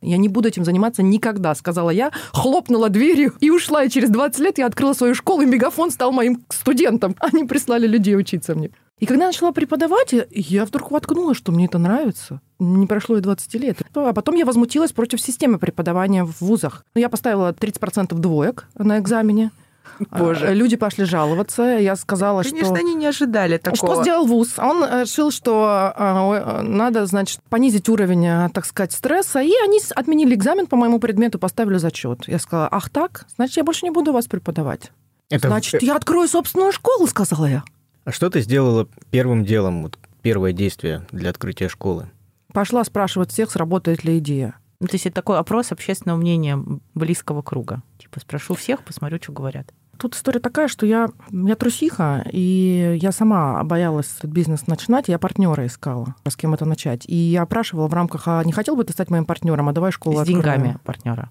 Я 0.00 0.16
не 0.16 0.28
буду 0.28 0.48
этим 0.48 0.64
заниматься 0.64 1.02
никогда, 1.02 1.54
сказала 1.54 1.90
я, 1.90 2.12
хлопнула 2.32 2.88
дверью 2.88 3.34
и 3.40 3.50
ушла. 3.50 3.82
И 3.82 3.90
через 3.90 4.10
20 4.10 4.38
лет 4.38 4.58
я 4.58 4.66
открыла 4.66 4.92
свою 4.92 5.14
школу, 5.14 5.42
и 5.42 5.46
Мегафон 5.46 5.90
стал 5.90 6.12
моим 6.12 6.44
студентом. 6.50 7.16
Они 7.18 7.44
прислали 7.44 7.86
людей 7.86 8.16
учиться 8.16 8.54
мне. 8.54 8.70
И 9.00 9.06
когда 9.06 9.24
я 9.24 9.28
начала 9.28 9.52
преподавать, 9.52 10.14
я 10.30 10.64
вдруг 10.64 10.90
воткнула, 10.90 11.34
что 11.34 11.52
мне 11.52 11.66
это 11.66 11.78
нравится. 11.78 12.40
Не 12.58 12.86
прошло 12.86 13.16
и 13.16 13.20
20 13.20 13.54
лет. 13.54 13.78
А 13.94 14.12
потом 14.12 14.34
я 14.34 14.44
возмутилась 14.44 14.92
против 14.92 15.20
системы 15.20 15.58
преподавания 15.58 16.24
в 16.24 16.40
вузах. 16.40 16.84
Я 16.94 17.08
поставила 17.08 17.52
30% 17.52 18.14
двоек 18.14 18.66
на 18.76 18.98
экзамене. 18.98 19.50
Боже. 20.10 20.48
А, 20.48 20.52
люди 20.52 20.76
пошли 20.76 21.04
жаловаться. 21.04 21.62
Я 21.62 21.96
сказала, 21.96 22.42
Конечно, 22.42 22.66
что... 22.66 22.74
они 22.74 22.94
не 22.94 23.06
ожидали 23.06 23.56
такого. 23.56 23.94
Что 23.94 24.02
сделал 24.02 24.26
ВУЗ? 24.26 24.58
Он 24.58 24.84
решил, 24.84 25.30
что 25.30 25.92
а, 25.96 26.62
надо, 26.62 27.06
значит, 27.06 27.40
понизить 27.48 27.88
уровень, 27.88 28.26
а, 28.26 28.48
так 28.50 28.64
сказать, 28.66 28.92
стресса, 28.92 29.40
и 29.40 29.52
они 29.64 29.80
отменили 29.94 30.34
экзамен 30.34 30.66
по 30.66 30.76
моему 30.76 30.98
предмету, 30.98 31.38
поставили 31.38 31.78
зачет. 31.78 32.28
Я 32.28 32.38
сказала, 32.38 32.68
ах 32.70 32.90
так? 32.90 33.26
Значит, 33.36 33.56
я 33.56 33.64
больше 33.64 33.86
не 33.86 33.90
буду 33.90 34.12
вас 34.12 34.26
преподавать. 34.26 34.92
Это... 35.30 35.48
Значит, 35.48 35.82
я 35.82 35.96
открою 35.96 36.28
собственную 36.28 36.72
школу, 36.72 37.06
сказала 37.06 37.46
я. 37.46 37.64
А 38.08 38.10
что 38.10 38.30
ты 38.30 38.40
сделала 38.40 38.88
первым 39.10 39.44
делом, 39.44 39.82
вот 39.82 39.98
первое 40.22 40.54
действие 40.54 41.06
для 41.12 41.28
открытия 41.28 41.68
школы? 41.68 42.08
Пошла 42.54 42.82
спрашивать 42.82 43.30
всех, 43.30 43.50
сработает 43.50 44.02
ли 44.02 44.16
идея. 44.16 44.54
Ну, 44.80 44.86
то 44.86 44.94
есть 44.94 45.04
это 45.04 45.16
такой 45.16 45.36
опрос 45.36 45.72
общественного 45.72 46.16
мнения 46.16 46.58
близкого 46.94 47.42
круга. 47.42 47.82
Типа 47.98 48.18
спрошу 48.20 48.54
всех, 48.54 48.82
посмотрю, 48.82 49.18
что 49.22 49.32
говорят. 49.32 49.74
Тут 49.98 50.14
история 50.14 50.40
такая, 50.40 50.68
что 50.68 50.86
я, 50.86 51.10
я 51.30 51.54
трусиха, 51.54 52.24
и 52.32 52.98
я 52.98 53.12
сама 53.12 53.62
боялась 53.62 54.10
этот 54.16 54.30
бизнес 54.30 54.66
начинать, 54.66 55.08
я 55.08 55.18
партнера 55.18 55.66
искала, 55.66 56.14
с 56.26 56.34
кем 56.34 56.54
это 56.54 56.64
начать. 56.64 57.04
И 57.06 57.14
я 57.14 57.42
опрашивала 57.42 57.88
в 57.88 57.92
рамках, 57.92 58.22
а 58.26 58.42
не 58.42 58.52
хотел 58.52 58.74
бы 58.74 58.84
ты 58.84 58.94
стать 58.94 59.10
моим 59.10 59.26
партнером, 59.26 59.68
а 59.68 59.72
давай 59.74 59.92
школу 59.92 60.16
С 60.16 60.20
откроем. 60.20 60.40
деньгами 60.40 60.78
партнера. 60.82 61.30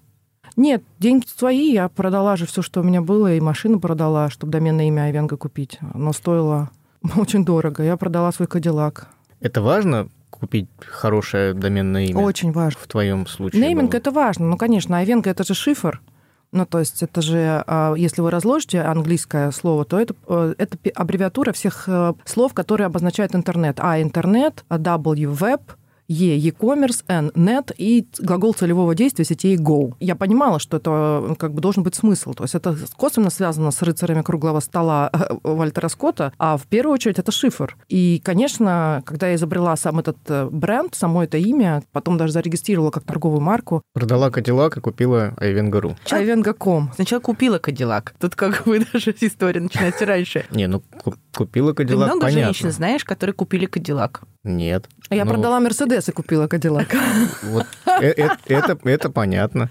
Нет, 0.58 0.82
деньги 0.98 1.24
свои, 1.24 1.72
я 1.72 1.88
продала 1.88 2.34
же 2.34 2.44
все, 2.44 2.62
что 2.62 2.80
у 2.80 2.82
меня 2.82 3.00
было, 3.00 3.32
и 3.32 3.40
машину 3.40 3.78
продала, 3.78 4.28
чтобы 4.28 4.50
доменное 4.50 4.88
имя 4.88 5.02
Айвенга 5.02 5.36
купить. 5.36 5.78
Но 5.94 6.12
стоило 6.12 6.70
очень 7.16 7.44
дорого. 7.44 7.84
Я 7.84 7.96
продала 7.96 8.32
свой 8.32 8.48
Кадиллак. 8.48 9.06
Это 9.40 9.62
важно 9.62 10.08
купить 10.30 10.68
хорошее 10.80 11.54
доменное 11.54 12.06
имя? 12.06 12.18
Очень 12.18 12.50
важно. 12.50 12.80
В 12.82 12.88
твоем 12.88 13.28
случае. 13.28 13.62
Нейминг 13.62 13.92
было? 13.92 13.98
это 13.98 14.10
важно. 14.10 14.46
Ну, 14.46 14.56
конечно, 14.56 14.98
Айвенга 14.98 15.30
это 15.30 15.44
же 15.44 15.54
шифр. 15.54 16.02
Ну, 16.50 16.66
то 16.66 16.80
есть 16.80 17.04
это 17.04 17.22
же, 17.22 17.62
а, 17.64 17.94
если 17.94 18.20
вы 18.20 18.32
разложите 18.32 18.80
английское 18.80 19.52
слово, 19.52 19.84
то 19.84 20.00
это, 20.00 20.14
э, 20.26 20.54
это 20.58 20.76
аббревиатура 20.96 21.52
всех 21.52 21.84
э, 21.86 22.14
слов, 22.24 22.52
которые 22.52 22.86
обозначают 22.86 23.36
интернет. 23.36 23.78
А 23.80 24.02
интернет, 24.02 24.64
W 24.70 25.28
веб, 25.28 25.60
Е 26.08 26.36
e-commerce, 26.38 27.04
N 27.06 27.30
net 27.34 27.74
и 27.76 28.06
глагол 28.18 28.54
целевого 28.54 28.94
действия 28.94 29.24
сетей 29.26 29.56
go. 29.56 29.94
Я 30.00 30.16
понимала, 30.16 30.58
что 30.58 30.78
это 30.78 31.36
как 31.38 31.52
бы 31.52 31.60
должен 31.60 31.82
быть 31.82 31.94
смысл. 31.94 32.32
То 32.32 32.44
есть 32.44 32.54
это 32.54 32.76
косвенно 32.96 33.28
связано 33.30 33.70
с 33.70 33.82
рыцарями 33.82 34.22
круглого 34.22 34.60
стола 34.60 35.10
э, 35.12 35.34
Вальтера 35.42 35.88
Скотта, 35.88 36.32
а 36.38 36.56
в 36.56 36.66
первую 36.66 36.94
очередь 36.94 37.18
это 37.18 37.30
шифр. 37.30 37.76
И, 37.88 38.20
конечно, 38.24 39.02
когда 39.04 39.28
я 39.28 39.34
изобрела 39.34 39.76
сам 39.76 39.98
этот 39.98 40.16
э, 40.28 40.48
бренд, 40.50 40.94
само 40.94 41.24
это 41.24 41.36
имя, 41.36 41.82
потом 41.92 42.16
даже 42.16 42.32
зарегистрировала 42.32 42.90
как 42.90 43.04
торговую 43.04 43.40
марку, 43.40 43.82
Продала 43.92 44.30
Кадиллак 44.30 44.76
и 44.76 44.80
купила 44.80 45.34
Айвенгару. 45.38 45.96
Айвенга.ком. 46.10 46.90
Сначала 46.94 47.20
купила 47.20 47.58
Кадиллак. 47.58 48.14
Тут 48.18 48.34
как 48.34 48.64
бы 48.64 48.80
даже 48.92 49.14
история 49.20 49.60
начинается 49.60 50.06
раньше. 50.06 50.46
Не, 50.50 50.68
ну 50.68 50.80
ку- 50.80 51.14
купила 51.36 51.72
Кадиллак, 51.72 52.08
много 52.08 52.26
понятно. 52.26 52.44
женщин 52.44 52.70
знаешь, 52.70 53.04
которые 53.04 53.34
купили 53.34 53.66
Кадиллак? 53.66 54.22
Нет. 54.48 54.88
Я 55.10 55.24
Ну, 55.24 55.30
продала 55.30 55.60
Мерседес 55.60 56.08
и 56.08 56.12
купила 56.12 56.46
Кадиллак. 56.48 56.88
Вот 57.42 57.66
э- 58.00 58.12
э- 58.16 58.28
это, 58.46 58.78
это 58.84 59.10
понятно. 59.10 59.70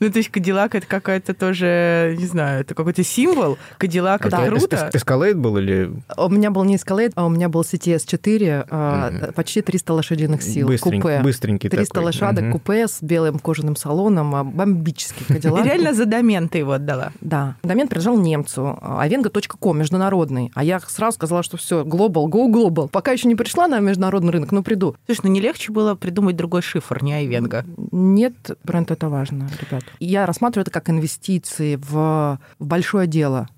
Ну, 0.00 0.10
то 0.10 0.18
есть 0.18 0.30
Кадиллак 0.30 0.74
это 0.76 0.86
какая-то 0.86 1.34
тоже, 1.34 2.14
не 2.18 2.26
знаю, 2.26 2.60
это 2.60 2.74
какой-то 2.74 3.02
символ. 3.02 3.58
Кадиллак 3.78 4.24
это 4.26 4.36
Это 4.36 4.46
круто. 4.46 4.76
эс- 4.76 4.96
эскалейт 4.96 5.36
был 5.36 5.56
или 5.58 5.90
У 6.16 6.28
меня 6.28 6.50
был 6.50 6.62
не 6.64 6.76
Escalade, 6.76 7.12
а 7.16 7.26
у 7.26 7.28
меня 7.28 7.48
был 7.48 7.62
CTS-4, 7.62 8.66
а, 8.70 9.32
почти 9.34 9.62
300 9.62 9.94
лошадиных 9.94 10.42
сил, 10.42 10.68
купе. 10.80 11.20
быстренький 11.22 11.68
300 11.70 11.94
такой? 11.94 12.04
лошадок, 12.06 12.52
купе 12.52 12.86
с 12.86 12.98
белым 13.02 13.38
кожаным 13.40 13.74
салоном, 13.76 14.34
а, 14.36 14.44
бомбический 14.44 15.24
Кадиллак. 15.28 15.64
И 15.64 15.68
реально 15.68 15.92
за 15.94 16.04
домен 16.06 16.48
ты 16.48 16.58
его 16.58 16.72
отдала. 16.72 17.12
Да. 17.20 17.56
Домен 17.64 17.88
принадлежал 17.88 18.18
немцу, 18.18 18.78
avenga.com, 18.80 19.78
международный. 19.78 20.50
А 20.54 20.62
я 20.62 20.78
сразу 20.80 21.16
сказала, 21.16 21.42
что 21.42 21.56
все, 21.56 21.82
global, 21.82 22.26
go 22.26 22.46
global. 22.52 22.88
Пока 22.88 23.10
еще 23.12 23.26
не 23.28 23.34
пришла 23.34 23.66
на 23.68 23.80
международный 23.80 24.07
рынок, 24.10 24.52
но 24.52 24.62
приду. 24.62 24.96
Слушай, 25.06 25.20
ну 25.24 25.30
не 25.30 25.40
легче 25.40 25.72
было 25.72 25.94
придумать 25.94 26.36
другой 26.36 26.62
шифр, 26.62 27.02
не 27.02 27.14
Айвенга. 27.14 27.64
Нет, 27.92 28.58
бренд 28.64 28.90
это 28.90 29.08
важно, 29.08 29.48
ребят. 29.60 29.84
Я 30.00 30.26
рассматриваю 30.26 30.62
это 30.62 30.70
как 30.70 30.90
инвестиции 30.90 31.76
в, 31.76 32.38
в 32.58 32.66
большое 32.66 33.06
дело. 33.06 33.48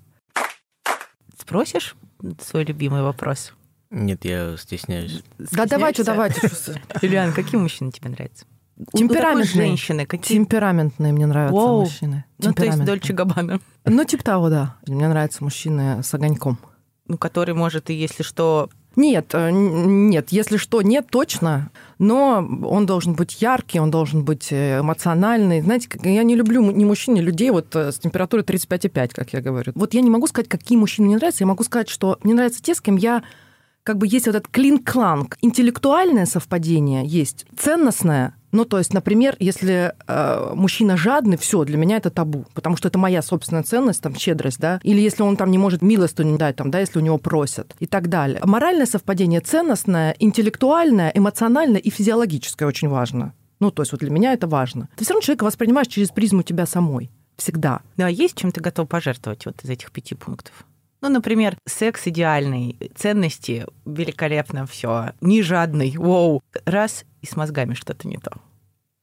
Спросишь 1.37 1.95
свой 2.39 2.63
любимый 2.63 3.01
вопрос? 3.01 3.53
Нет, 3.89 4.23
я 4.23 4.55
стесняюсь. 4.57 5.21
Да 5.37 5.65
давайте, 5.65 6.03
давайте. 6.03 6.49
Юлиан, 7.01 7.33
какие 7.33 7.59
мужчины 7.59 7.91
тебе 7.91 8.09
нравятся? 8.09 8.45
У 8.93 8.97
Темпераментные. 8.97 9.67
женщины, 9.67 10.05
какие... 10.05 10.37
Темпераментные 10.37 11.13
мне 11.13 11.25
нравятся 11.27 11.53
Воу. 11.53 11.81
мужчины. 11.81 12.25
Ну, 12.39 12.53
то 12.53 12.65
есть. 12.65 12.83
Дольче 12.83 13.13
Габбана. 13.13 13.59
Ну, 13.85 14.03
типа 14.05 14.23
того, 14.23 14.49
да. 14.49 14.77
Мне 14.87 15.07
нравятся 15.07 15.43
мужчины 15.43 16.01
с 16.01 16.13
огоньком. 16.13 16.57
Ну, 17.07 17.17
который 17.17 17.53
может 17.53 17.89
и 17.89 17.93
если 17.93 18.23
что... 18.23 18.69
Нет, 18.95 19.31
э, 19.33 19.49
нет, 19.51 20.31
если 20.31 20.57
что, 20.57 20.81
нет, 20.81 21.07
точно, 21.09 21.71
но 21.97 22.45
он 22.63 22.85
должен 22.85 23.13
быть 23.13 23.41
яркий, 23.41 23.79
он 23.79 23.89
должен 23.89 24.25
быть 24.25 24.51
э, 24.51 24.81
эмоциональный. 24.81 25.61
Знаете, 25.61 25.87
я 26.03 26.23
не 26.23 26.35
люблю 26.35 26.61
ни 26.71 26.83
мужчин, 26.83 27.13
ни 27.13 27.21
людей 27.21 27.51
вот 27.51 27.73
э, 27.75 27.91
с 27.91 27.99
температурой 27.99 28.43
35,5, 28.43 29.11
как 29.13 29.31
я 29.31 29.41
говорю. 29.41 29.71
Вот 29.75 29.93
я 29.93 30.01
не 30.01 30.09
могу 30.09 30.27
сказать, 30.27 30.49
какие 30.49 30.77
мужчины 30.77 31.07
мне 31.07 31.15
нравятся, 31.15 31.43
я 31.43 31.47
могу 31.47 31.63
сказать, 31.63 31.87
что 31.87 32.19
мне 32.23 32.33
нравятся 32.33 32.61
те, 32.61 32.75
с 32.75 32.81
кем 32.81 32.97
я 32.97 33.23
как 33.83 33.97
бы 33.97 34.07
есть 34.07 34.27
вот 34.27 34.35
этот 34.35 34.51
клин-кланг. 34.51 35.37
Интеллектуальное 35.41 36.25
совпадение 36.25 37.05
есть, 37.05 37.45
ценностное. 37.57 38.35
Ну, 38.51 38.65
то 38.65 38.77
есть, 38.77 38.93
например, 38.93 39.35
если 39.39 39.93
э, 40.07 40.51
мужчина 40.53 40.97
жадный, 40.97 41.37
все, 41.37 41.63
для 41.63 41.77
меня 41.77 41.97
это 41.97 42.09
табу, 42.09 42.45
потому 42.53 42.75
что 42.75 42.87
это 42.87 42.97
моя 42.97 43.21
собственная 43.21 43.63
ценность, 43.63 44.01
там, 44.01 44.15
щедрость, 44.15 44.59
да, 44.59 44.79
или 44.83 44.99
если 44.99 45.23
он 45.23 45.37
там 45.37 45.51
не 45.51 45.57
может 45.57 45.81
милостыню 45.81 46.37
дать, 46.37 46.57
там, 46.57 46.69
да, 46.69 46.79
если 46.79 46.99
у 46.99 47.01
него 47.01 47.17
просят 47.17 47.75
и 47.79 47.85
так 47.85 48.09
далее. 48.09 48.41
Моральное 48.43 48.85
совпадение 48.85 49.39
ценностное, 49.39 50.15
интеллектуальное, 50.19 51.11
эмоциональное 51.13 51.79
и 51.79 51.89
физиологическое 51.89 52.67
очень 52.67 52.89
важно. 52.89 53.33
Ну, 53.59 53.71
то 53.71 53.83
есть, 53.83 53.91
вот 53.91 54.01
для 54.01 54.09
меня 54.09 54.33
это 54.33 54.47
важно. 54.47 54.89
Ты 54.97 55.05
все 55.05 55.13
равно 55.13 55.23
человека 55.23 55.43
воспринимаешь 55.43 55.87
через 55.87 56.09
призму 56.09 56.43
тебя 56.43 56.65
самой. 56.65 57.11
Всегда. 57.37 57.81
Ну, 57.95 58.05
а 58.05 58.09
есть 58.09 58.35
чем 58.35 58.51
ты 58.51 58.59
готов 58.59 58.89
пожертвовать 58.89 59.45
вот 59.45 59.63
из 59.63 59.69
этих 59.69 59.91
пяти 59.91 60.15
пунктов? 60.15 60.65
Ну, 61.01 61.09
например, 61.09 61.57
секс 61.65 62.05
идеальный, 62.05 62.77
ценности 62.95 63.65
великолепно 63.85 64.67
все, 64.67 65.13
не 65.19 65.41
жадный, 65.41 65.95
воу, 65.97 66.43
раз 66.65 67.05
и 67.21 67.25
с 67.25 67.35
мозгами 67.35 67.73
что-то 67.73 68.07
не 68.07 68.17
то. 68.17 68.31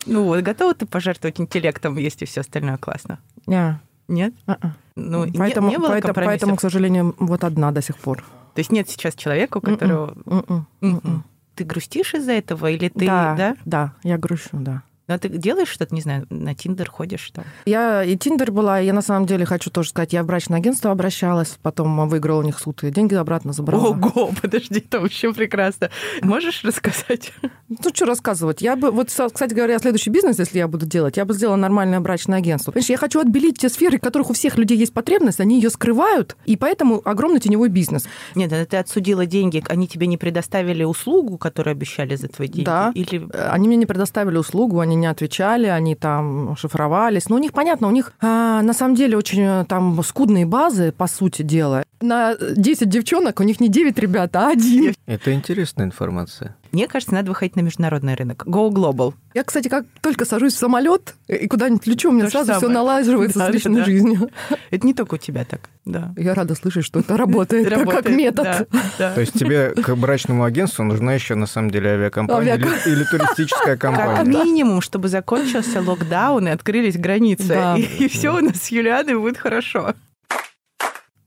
Ну 0.07 0.25
вот, 0.25 0.43
готова 0.43 0.75
ты 0.75 0.87
пожертвовать 0.87 1.41
интеллектом, 1.41 1.97
если 1.97 2.25
все 2.25 2.41
остальное 2.41 2.77
классно? 2.79 3.19
Не, 3.47 3.81
Нет? 4.09 4.35
а-а. 4.47 4.75
Ну, 4.97 5.25
не- 5.27 5.33
поэтому, 5.39 5.69
не, 5.69 5.79
было 5.79 5.89
поэтому, 5.89 6.15
поэтому, 6.15 6.57
к 6.57 6.61
сожалению, 6.61 7.15
вот 7.19 7.45
одна 7.45 7.71
до 7.73 7.83
сих 7.83 7.97
пор. 7.99 8.25
То 8.55 8.61
есть 8.61 8.73
нет 8.73 8.89
сейчас 8.89 9.15
человека, 9.15 9.59
у 9.59 9.61
которого... 9.61 10.17
М-м, 10.27 10.67
Мгм. 10.81 11.01
м-м. 11.05 11.25
Ты 11.55 11.65
грустишь 11.65 12.15
из-за 12.15 12.33
этого 12.33 12.71
или 12.71 12.89
ты, 12.89 13.07
да, 13.07 13.35
да? 13.37 13.57
да, 13.65 13.93
я 14.03 14.17
грущу, 14.17 14.51
да. 14.53 14.83
Ну, 15.09 15.15
а 15.15 15.19
ты 15.19 15.29
делаешь 15.29 15.69
что-то, 15.69 15.95
не 15.95 16.01
знаю, 16.01 16.27
на 16.31 16.55
Тиндер 16.55 16.91
ходишь 16.91 17.31
там? 17.33 17.45
Я 17.67 18.05
и 18.05 18.17
Тиндер 18.17 18.53
была, 18.53 18.81
и 18.81 18.87
я 18.87 18.93
на 18.93 19.03
самом 19.03 19.27
деле 19.27 19.45
хочу 19.47 19.71
тоже 19.71 19.91
сказать, 19.91 20.13
я 20.13 20.23
в 20.23 20.27
брачное 20.27 20.59
агентство 20.59 20.91
обращалась, 20.91 21.59
потом 21.63 22.09
выиграла 22.09 22.41
у 22.41 22.43
них 22.43 22.59
суд, 22.59 22.85
и 22.85 22.91
деньги 22.91 23.15
обратно 23.15 23.53
забрала. 23.53 23.89
Ого, 23.89 24.31
подожди, 24.43 24.81
это 24.81 25.01
вообще 25.01 25.33
прекрасно. 25.33 25.91
Можешь 26.23 26.65
рассказать? 26.65 27.33
Ну, 27.69 27.77
что 27.95 28.05
рассказывать? 28.05 28.61
Я 28.63 28.77
бы, 28.77 28.91
вот, 28.91 29.09
кстати 29.09 29.55
говоря, 29.55 29.79
следующий 29.79 30.11
бизнес, 30.11 30.39
если 30.39 30.59
я 30.59 30.69
буду 30.69 30.87
делать, 30.87 31.17
я 31.17 31.25
бы 31.25 31.35
сделала 31.35 31.57
нормальное 31.57 32.01
брачное 32.01 32.39
агентство. 32.39 32.73
Понимаешь, 32.73 32.91
я 32.91 32.97
хочу 32.97 33.21
отбелить 33.21 33.59
те 33.59 33.69
сферы, 33.69 33.99
в 33.99 34.01
которых 34.01 34.31
у 34.31 34.33
всех 34.33 34.57
людей 34.59 34.77
есть 34.77 34.93
потребность, 34.93 35.41
они 35.41 35.57
ее 35.57 35.71
скрывают, 35.71 36.37
и 36.45 36.57
поэтому 36.57 37.01
огромный 37.05 37.41
теневой 37.41 37.69
бизнес. 37.69 38.07
Нет, 38.35 38.51
ты 38.69 38.77
отсудила 38.77 39.27
деньги, 39.27 39.63
они 39.69 39.89
тебе 39.89 40.07
не 40.07 40.17
предоставили 40.17 40.85
услугу, 40.85 41.39
которую 41.39 41.73
обещали 41.73 42.17
за 42.17 42.29
твои 42.29 42.49
деньги? 42.49 42.67
Да. 42.67 42.93
Или 42.95 43.29
Э, 43.33 43.51
Они 43.51 43.69
мне 43.69 43.77
не 43.77 43.87
предоставили 43.87 44.37
услугу, 44.37 44.81
они 44.81 44.97
не 45.01 45.07
отвечали, 45.07 45.67
они 45.67 45.95
там 45.95 46.57
шифровались. 46.57 47.29
Но 47.29 47.37
у 47.37 47.39
них, 47.39 47.53
понятно, 47.53 47.89
у 47.89 47.91
них 47.91 48.13
а, 48.21 48.63
на 48.63 48.73
самом 48.73 48.95
деле 48.95 49.17
очень 49.17 49.43
э, 49.43 49.65
там 49.67 50.03
скудные 50.03 50.47
базы, 50.47 50.93
по 50.93 51.07
сути 51.07 51.43
дела. 51.43 51.85
На 52.01 52.37
10 52.37 52.89
девчонок 52.89 53.41
у 53.41 53.43
них 53.43 53.61
не 53.61 53.69
9 53.69 53.99
ребят, 53.99 54.35
а 54.37 54.51
один. 54.51 54.95
Это 55.07 55.33
интересная 55.33 55.87
информация. 55.87 56.57
Мне 56.73 56.89
кажется, 56.89 57.15
надо 57.15 57.31
выходить 57.31 57.57
на 57.57 57.61
международный 57.61 58.15
рынок. 58.15 58.45
Go 58.47 58.71
global. 58.71 59.15
Я, 59.35 59.45
кстати, 59.45 59.69
как 59.69 59.85
только 60.01 60.25
сажусь 60.25 60.55
в 60.55 60.59
самолет 60.59 61.15
и 61.29 61.47
куда-нибудь 61.47 61.87
лечу, 61.87 62.09
у 62.11 62.13
меня 62.13 62.25
То 62.25 62.31
сразу 62.31 62.55
все 62.55 62.69
налаживается 62.69 63.39
Да, 63.41 63.51
с 63.51 63.55
личной 63.55 63.77
да. 63.81 63.85
жизнью. 63.85 64.31
Это 64.71 64.87
не 64.87 64.95
только 64.95 65.15
у 65.15 65.19
тебя 65.19 65.45
так. 65.45 65.69
Да. 65.85 66.13
Я 66.17 66.35
рада 66.35 66.55
слышать, 66.55 66.85
что 66.85 67.01
это 67.01 67.17
работает, 67.17 67.65
как- 67.69 67.79
как 67.79 67.87
Работает, 67.89 68.17
метод. 68.17 68.45
да, 68.71 68.81
да. 68.99 69.15
То 69.15 69.21
есть 69.21 69.33
тебе 69.39 69.71
к 69.71 69.95
брачному 69.97 70.45
агентству 70.45 70.85
нужна 70.85 71.15
еще 71.15 71.35
на 71.35 71.47
самом 71.47 71.71
деле 71.71 71.91
авиакомпания 71.91 72.55
Авиаком- 72.57 72.73
или, 72.87 72.95
или 72.95 73.05
туристическая 73.05 73.77
Как 73.77 73.95
компания. 73.95 74.45
минимум, 74.45 74.81
чтобы 74.81 75.09
закончился 75.09 75.81
локдаун 75.81 76.49
и 76.49 76.51
открылись 76.51 76.97
границы. 76.99 77.49
Да. 77.49 77.77
И, 77.77 78.09
все 78.09 78.37
у 78.37 78.41
нас 78.41 78.57
с 78.63 78.69
Юлианой 78.69 79.17
будет 79.19 79.39
хорошо. 79.39 79.95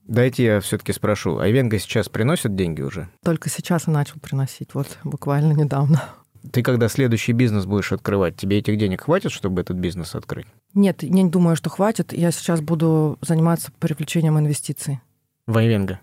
Дайте 0.06 0.44
я 0.44 0.60
все-таки 0.60 0.92
спрошу. 0.92 1.38
Айвенга 1.38 1.78
сейчас 1.78 2.08
приносит 2.08 2.54
деньги 2.56 2.82
уже? 2.82 3.08
Только 3.24 3.48
сейчас 3.48 3.88
и 3.88 3.90
начал 3.90 4.18
приносить, 4.20 4.74
вот 4.74 4.98
буквально 5.04 5.52
недавно. 5.52 6.02
Ты 6.50 6.62
когда 6.62 6.88
следующий 6.88 7.32
бизнес 7.32 7.66
будешь 7.66 7.92
открывать, 7.92 8.36
тебе 8.36 8.58
этих 8.58 8.76
денег 8.76 9.02
хватит, 9.02 9.30
чтобы 9.30 9.60
этот 9.60 9.76
бизнес 9.76 10.14
открыть? 10.14 10.46
Нет, 10.74 11.02
я 11.02 11.08
не 11.10 11.24
думаю, 11.30 11.54
что 11.54 11.70
хватит. 11.70 12.12
Я 12.12 12.32
сейчас 12.32 12.60
буду 12.60 13.16
заниматься 13.20 13.70
привлечением 13.78 14.38
инвестиций. 14.38 15.00
В 15.46 15.56
Айвенга. 15.56 16.00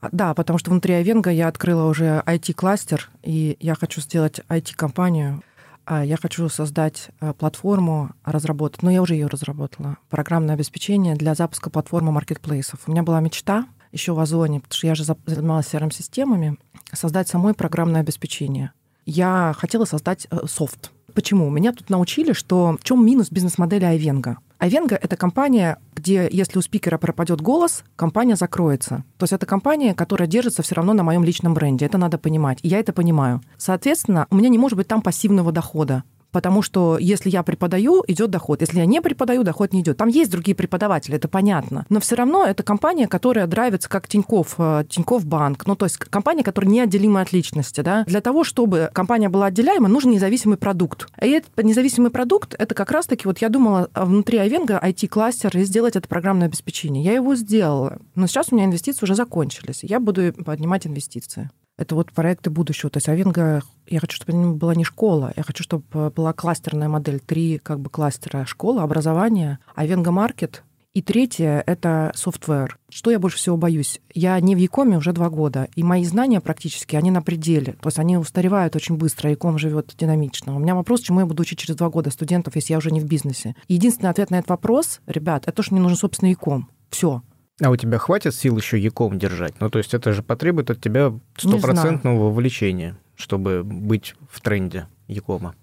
А, 0.00 0.08
Да, 0.12 0.34
потому 0.34 0.58
что 0.58 0.70
внутри 0.70 0.94
Айвенга 0.94 1.30
я 1.30 1.48
открыла 1.48 1.84
уже 1.88 2.22
IT-кластер, 2.26 3.08
и 3.22 3.56
я 3.60 3.74
хочу 3.74 4.00
сделать 4.00 4.40
IT-компанию. 4.48 5.42
А 5.84 6.04
Я 6.04 6.16
хочу 6.16 6.48
создать 6.48 7.08
э, 7.20 7.32
платформу, 7.32 8.10
разработать, 8.24 8.82
ну, 8.82 8.90
я 8.90 9.02
уже 9.02 9.14
ее 9.14 9.26
разработала, 9.26 9.96
программное 10.08 10.54
обеспечение 10.54 11.16
для 11.16 11.34
запуска 11.34 11.68
платформы 11.70 12.12
маркетплейсов. 12.12 12.80
У 12.86 12.92
меня 12.92 13.02
была 13.02 13.20
мечта 13.20 13.66
еще 13.92 14.12
в 14.12 14.20
Озоне, 14.20 14.60
потому 14.60 14.76
что 14.76 14.86
я 14.86 14.94
же 14.94 15.04
за- 15.04 15.16
занималась 15.26 15.66
CRM-системами, 15.66 16.58
создать 16.92 17.28
самой 17.28 17.54
программное 17.54 18.00
обеспечение. 18.02 18.72
Я 19.04 19.54
хотела 19.58 19.84
создать 19.84 20.28
э, 20.30 20.46
софт. 20.46 20.92
Почему? 21.14 21.50
Меня 21.50 21.72
тут 21.72 21.90
научили, 21.90 22.32
что 22.32 22.76
в 22.78 22.84
чем 22.84 23.04
минус 23.04 23.30
бизнес-модели 23.30 23.84
Айвенга. 23.84 24.38
Айвенга— 24.60 24.94
это 25.02 25.16
компания, 25.16 25.78
где 25.94 26.28
если 26.30 26.58
у 26.58 26.62
спикера 26.62 26.98
пропадет 26.98 27.40
голос, 27.40 27.82
компания 27.96 28.36
закроется. 28.36 29.04
То 29.16 29.24
есть 29.24 29.32
это 29.32 29.46
компания, 29.46 29.94
которая 29.94 30.28
держится 30.28 30.62
все 30.62 30.74
равно 30.74 30.92
на 30.92 31.02
моем 31.02 31.24
личном 31.24 31.54
бренде. 31.54 31.86
Это 31.86 31.96
надо 31.96 32.18
понимать. 32.18 32.58
И 32.62 32.68
я 32.68 32.78
это 32.78 32.92
понимаю. 32.92 33.40
Соответственно, 33.56 34.26
у 34.30 34.36
меня 34.36 34.50
не 34.50 34.58
может 34.58 34.76
быть 34.76 34.86
там 34.86 35.00
пассивного 35.00 35.50
дохода 35.50 36.04
потому 36.32 36.62
что 36.62 36.98
если 36.98 37.30
я 37.30 37.42
преподаю, 37.42 38.04
идет 38.06 38.30
доход. 38.30 38.60
Если 38.60 38.78
я 38.78 38.86
не 38.86 39.00
преподаю, 39.00 39.42
доход 39.42 39.72
не 39.72 39.80
идет. 39.80 39.96
Там 39.96 40.08
есть 40.08 40.30
другие 40.30 40.54
преподаватели, 40.54 41.16
это 41.16 41.28
понятно. 41.28 41.86
Но 41.88 42.00
все 42.00 42.16
равно 42.16 42.44
это 42.44 42.62
компания, 42.62 43.08
которая 43.08 43.46
драйвится 43.46 43.88
как 43.88 44.08
Тиньков, 44.08 44.54
э, 44.58 44.84
Тиньков 44.88 45.26
банк. 45.26 45.66
Ну, 45.66 45.76
то 45.76 45.86
есть 45.86 45.98
компания, 45.98 46.42
которая 46.42 46.70
неотделима 46.70 47.20
от 47.20 47.32
личности. 47.32 47.80
Да? 47.80 48.04
Для 48.04 48.20
того, 48.20 48.44
чтобы 48.44 48.90
компания 48.92 49.28
была 49.28 49.46
отделяема, 49.46 49.88
нужен 49.88 50.10
независимый 50.10 50.56
продукт. 50.56 51.08
И 51.20 51.28
этот 51.28 51.50
независимый 51.62 52.10
продукт, 52.10 52.54
это 52.58 52.74
как 52.74 52.90
раз-таки, 52.90 53.26
вот 53.26 53.38
я 53.38 53.48
думала 53.48 53.88
внутри 53.94 54.38
Айвенга 54.38 54.80
IT-кластер 54.82 55.56
и 55.56 55.64
сделать 55.64 55.96
это 55.96 56.08
программное 56.08 56.46
обеспечение. 56.48 57.04
Я 57.04 57.12
его 57.14 57.34
сделала. 57.34 57.98
Но 58.14 58.26
сейчас 58.26 58.48
у 58.50 58.54
меня 58.54 58.66
инвестиции 58.66 59.04
уже 59.04 59.14
закончились. 59.14 59.80
Я 59.82 60.00
буду 60.00 60.32
поднимать 60.32 60.86
инвестиции. 60.86 61.50
Это 61.80 61.94
вот 61.94 62.12
проекты 62.12 62.50
будущего. 62.50 62.90
То 62.90 62.98
есть 62.98 63.08
Авенга, 63.08 63.62
я 63.86 64.00
хочу, 64.00 64.16
чтобы 64.16 64.38
это 64.38 64.52
была 64.52 64.74
не 64.74 64.84
школа, 64.84 65.32
я 65.34 65.42
хочу, 65.42 65.62
чтобы 65.62 66.10
была 66.10 66.34
кластерная 66.34 66.90
модель, 66.90 67.20
три 67.20 67.56
как 67.56 67.80
бы 67.80 67.88
кластера 67.88 68.44
школа, 68.44 68.82
образование, 68.82 69.60
Авенга 69.74 70.10
маркет, 70.10 70.62
и 70.92 71.00
третье— 71.00 71.62
это 71.66 72.12
софтвер. 72.14 72.78
Что 72.90 73.10
я 73.10 73.18
больше 73.18 73.38
всего 73.38 73.56
боюсь? 73.56 74.00
Я 74.12 74.38
не 74.40 74.54
в 74.54 74.58
Якоме 74.58 74.98
уже 74.98 75.14
два 75.14 75.30
года, 75.30 75.68
и 75.74 75.82
мои 75.82 76.04
знания 76.04 76.40
практически, 76.42 76.96
они 76.96 77.10
на 77.10 77.22
пределе. 77.22 77.74
То 77.80 77.86
есть 77.86 77.98
они 77.98 78.18
устаревают 78.18 78.76
очень 78.76 78.96
быстро, 78.96 79.30
Яком 79.30 79.56
живет 79.56 79.94
динамично. 79.96 80.54
У 80.54 80.58
меня 80.58 80.74
вопрос, 80.74 81.00
чему 81.00 81.20
я 81.20 81.26
буду 81.26 81.42
учить 81.42 81.60
через 81.60 81.76
два 81.76 81.88
года 81.88 82.10
студентов, 82.10 82.56
если 82.56 82.74
я 82.74 82.78
уже 82.78 82.90
не 82.90 83.00
в 83.00 83.06
бизнесе. 83.06 83.54
единственный 83.68 84.10
ответ 84.10 84.30
на 84.30 84.36
этот 84.36 84.50
вопрос, 84.50 85.00
ребят, 85.06 85.44
это 85.44 85.52
то, 85.52 85.62
что 85.62 85.74
мне 85.74 85.82
нужен 85.82 85.96
собственный 85.96 86.30
Яком. 86.30 86.68
Все. 86.90 87.22
А 87.62 87.70
у 87.70 87.76
тебя 87.76 87.98
хватит 87.98 88.34
сил 88.34 88.56
еще 88.56 88.78
яком 88.78 89.18
держать? 89.18 89.60
Ну, 89.60 89.70
то 89.70 89.78
есть 89.78 89.94
это 89.94 90.12
же 90.12 90.22
потребует 90.22 90.70
от 90.70 90.80
тебя 90.80 91.12
стопроцентного 91.36 92.30
вовлечения, 92.30 92.96
чтобы 93.16 93.62
быть 93.64 94.14
в 94.30 94.40
тренде 94.40 94.88
якома. 95.08 95.54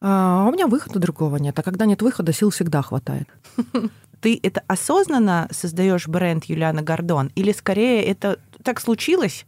А, 0.00 0.46
у 0.48 0.52
меня 0.52 0.66
выхода 0.66 0.98
другого 0.98 1.36
нет, 1.36 1.58
а 1.58 1.62
когда 1.62 1.86
нет 1.86 2.02
выхода, 2.02 2.32
сил 2.32 2.50
всегда 2.50 2.82
хватает. 2.82 3.28
Ты 4.20 4.38
это 4.42 4.62
осознанно 4.66 5.48
создаешь 5.50 6.08
бренд 6.08 6.44
Юлиана 6.46 6.82
Гордон, 6.82 7.30
или 7.34 7.52
скорее 7.52 8.02
это 8.04 8.38
так 8.62 8.80
случилось, 8.80 9.46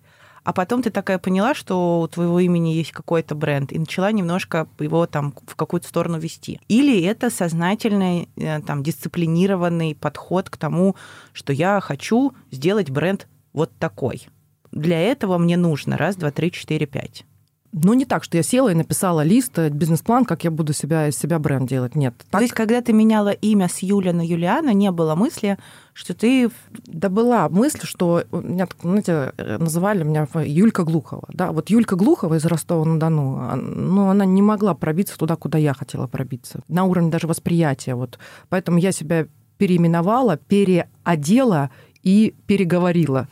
а 0.49 0.55
потом 0.55 0.83
ты 0.83 0.89
такая 0.89 1.19
поняла, 1.19 1.55
что 1.55 2.01
у 2.01 2.09
твоего 2.09 2.41
имени 2.41 2.71
есть 2.71 2.93
какой-то 2.93 3.35
бренд, 3.35 3.71
и 3.71 3.79
начала 3.79 4.11
немножко 4.11 4.67
его 4.79 5.07
там 5.07 5.35
в 5.47 5.55
какую-то 5.55 5.87
сторону 5.87 6.19
вести. 6.19 6.59
Или 6.69 7.03
это 7.03 7.29
сознательный, 7.29 8.31
э, 8.37 8.63
там, 8.63 8.83
дисциплинированный 8.83 9.95
подход 9.95 10.49
к 10.49 10.57
тому, 10.57 10.97
что 11.35 11.53
я 11.53 11.81
хочу 11.81 12.33
сделать 12.51 12.89
бренд 12.89 13.29
вот 13.53 13.73
такой. 13.79 14.27
Для 14.73 14.99
этого 14.99 15.37
мне 15.37 15.59
нужно 15.59 15.99
раз, 15.99 16.17
два, 16.17 16.31
три, 16.31 16.51
четыре, 16.51 16.87
пять. 16.87 17.27
Ну, 17.73 17.93
не 17.95 18.07
так, 18.07 18.25
что 18.25 18.37
я 18.37 18.43
села 18.43 18.71
и 18.71 18.75
написала 18.75 19.23
лист, 19.23 19.59
э, 19.59 19.69
бизнес-план, 19.69 20.25
как 20.25 20.45
я 20.45 20.51
буду 20.51 20.73
себя, 20.73 21.09
из 21.09 21.19
себя 21.19 21.39
бренд 21.39 21.69
делать. 21.69 21.95
Нет. 21.95 22.15
Так... 22.31 22.41
То 22.41 22.41
есть, 22.41 22.55
когда 22.55 22.81
ты 22.81 22.93
меняла 22.93 23.29
имя 23.29 23.69
с 23.69 23.81
Юля 23.81 24.13
на 24.13 24.27
Юлиана, 24.27 24.73
не 24.73 24.91
было 24.91 25.15
мысли, 25.15 25.59
что 25.93 26.15
ты... 26.15 26.51
Да 26.87 27.11
была 27.11 27.49
мысль, 27.51 27.81
что 27.83 28.25
меня, 28.33 28.69
знаете, 28.83 29.33
э, 29.37 29.59
называли 29.59 30.03
меня 30.03 30.27
Юлька 30.35 30.85
Глухова. 30.85 31.29
Да? 31.29 31.53
Вот 31.53 31.69
Юлька 31.69 31.97
Глухова 31.97 32.37
из 32.37 32.45
Ростова-на-Дону, 32.47 33.57
но 33.57 33.57
ну, 33.57 34.09
она 34.09 34.25
не 34.25 34.41
могла 34.41 34.75
пробиться 34.75 35.19
туда, 35.19 35.37
куда 35.37 35.59
я 35.59 35.75
хотела 35.75 36.07
пробиться. 36.07 36.61
На 36.69 36.85
уровне 36.85 37.11
даже 37.11 37.27
восприятия. 37.27 37.95
Вот. 37.95 38.19
Поэтому 38.49 38.79
я 38.79 38.93
себя 38.93 39.27
переименовала, 39.59 40.39
переодела 40.39 41.71
и 42.03 42.35
переговорила. 42.47 43.29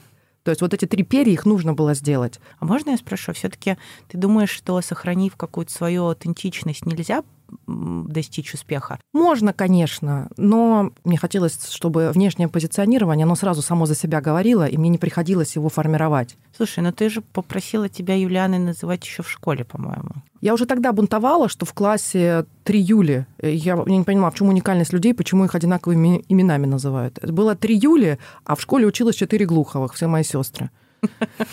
То 0.47 0.51
есть 0.51 0.61
вот 0.63 0.73
эти 0.73 0.85
три 0.85 1.03
перья, 1.03 1.33
их 1.33 1.45
нужно 1.45 1.75
было 1.75 1.93
сделать. 1.95 2.39
А 2.61 2.67
можно 2.67 2.91
я 2.91 2.97
спрошу, 2.97 3.33
все 3.33 3.49
таки 3.49 3.77
ты 4.07 4.17
думаешь, 4.17 4.51
что 4.51 4.81
сохранив 4.81 5.35
какую-то 5.35 5.73
свою 5.73 6.05
аутентичность, 6.05 6.87
нельзя 6.87 7.25
достичь 7.67 8.55
успеха? 8.55 8.99
Можно, 9.13 9.53
конечно, 9.53 10.29
но 10.37 10.91
мне 11.05 11.19
хотелось, 11.19 11.69
чтобы 11.71 12.11
внешнее 12.13 12.49
позиционирование, 12.49 13.25
оно 13.25 13.35
сразу 13.35 13.63
само 13.63 13.87
за 13.87 13.95
себя 13.95 14.21
говорило, 14.21 14.67
и 14.67 14.77
мне 14.77 14.89
не 14.89 14.99
приходилось 14.99 15.57
его 15.57 15.69
формировать. 15.69 16.37
Слушай, 16.57 16.81
ну 16.81 16.93
ты 16.93 17.09
же 17.11 17.21
попросила 17.21 17.89
тебя 17.89 18.15
Юлианой 18.15 18.59
называть 18.59 19.05
еще 19.05 19.23
в 19.23 19.31
школе, 19.31 19.65
по-моему. 19.65 20.11
Я 20.41 20.55
уже 20.55 20.67
тогда 20.67 20.93
бунтовала, 20.93 21.49
что 21.49 21.67
в 21.67 21.73
классе 21.73 22.47
3 22.65 22.81
Юли. 22.81 23.27
Я, 23.43 23.51
я 23.51 23.85
не 23.87 24.05
понимала, 24.05 24.31
в 24.31 24.37
чем 24.37 24.49
уникальность 24.49 24.93
людей, 24.93 25.15
почему 25.15 25.45
их 25.45 25.55
одинаковыми 25.55 26.25
именами 26.29 26.67
называют. 26.67 27.19
Это 27.19 27.33
было 27.33 27.55
3 27.57 27.77
Юли, 27.77 28.19
а 28.45 28.55
в 28.55 28.61
школе 28.61 28.87
училось 28.87 29.17
4 29.17 29.45
Глуховых, 29.47 29.95
все 29.95 30.07
мои 30.07 30.23
сестры. 30.23 30.71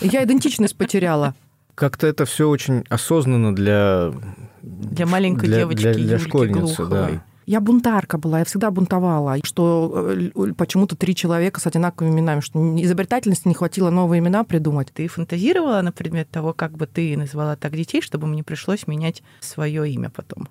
Я 0.00 0.24
идентичность 0.24 0.76
потеряла. 0.76 1.34
Как-то 1.74 2.06
это 2.06 2.24
все 2.24 2.48
очень 2.48 2.84
осознанно 2.88 3.54
для 3.54 4.12
для 4.62 5.06
маленькой 5.06 5.46
для, 5.46 5.58
девочки 5.58 5.82
для, 5.82 5.94
для 5.94 6.18
школьницы, 6.18 6.76
Глуховой. 6.84 7.12
Да. 7.12 7.24
Я 7.46 7.60
бунтарка 7.60 8.16
была, 8.16 8.38
я 8.38 8.44
всегда 8.44 8.70
бунтовала, 8.70 9.36
что 9.42 10.14
э, 10.16 10.52
почему-то 10.56 10.96
три 10.96 11.14
человека 11.14 11.60
с 11.60 11.66
одинаковыми 11.66 12.14
именами, 12.14 12.40
что 12.40 12.58
изобретательности 12.82 13.48
не 13.48 13.54
хватило 13.54 13.90
новые 13.90 14.20
имена 14.20 14.44
придумать. 14.44 14.90
Ты 14.92 15.08
фантазировала 15.08 15.82
на 15.82 15.92
предмет 15.92 16.30
того, 16.30 16.54
как 16.54 16.72
бы 16.72 16.86
ты 16.86 17.16
назвала 17.18 17.56
так 17.56 17.72
детей, 17.72 18.00
чтобы 18.00 18.26
мне 18.26 18.42
пришлось 18.42 18.86
менять 18.86 19.22
свое 19.40 19.90
имя 19.90 20.08
потом? 20.08 20.48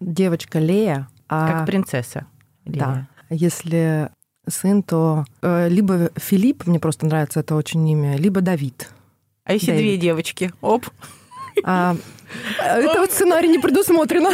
Девочка 0.00 0.58
Лея. 0.58 1.08
А... 1.28 1.52
Как 1.52 1.66
принцесса. 1.66 2.26
Лея. 2.64 2.78
Да. 2.78 3.08
Если 3.28 4.10
сын, 4.48 4.82
то 4.82 5.24
э, 5.42 5.68
либо 5.68 6.10
Филипп, 6.16 6.66
мне 6.66 6.80
просто 6.80 7.06
нравится 7.06 7.40
это 7.40 7.54
очень 7.54 7.86
имя, 7.86 8.16
либо 8.16 8.40
Давид. 8.40 8.90
А 9.44 9.52
если 9.52 9.72
Дэвид. 9.72 9.82
две 9.82 9.96
девочки? 9.98 10.52
Оп. 10.62 10.86
А, 11.64 11.96
это 12.58 13.00
вот 13.00 13.12
сценарий 13.12 13.48
не 13.48 13.58
предусмотрено. 13.58 14.30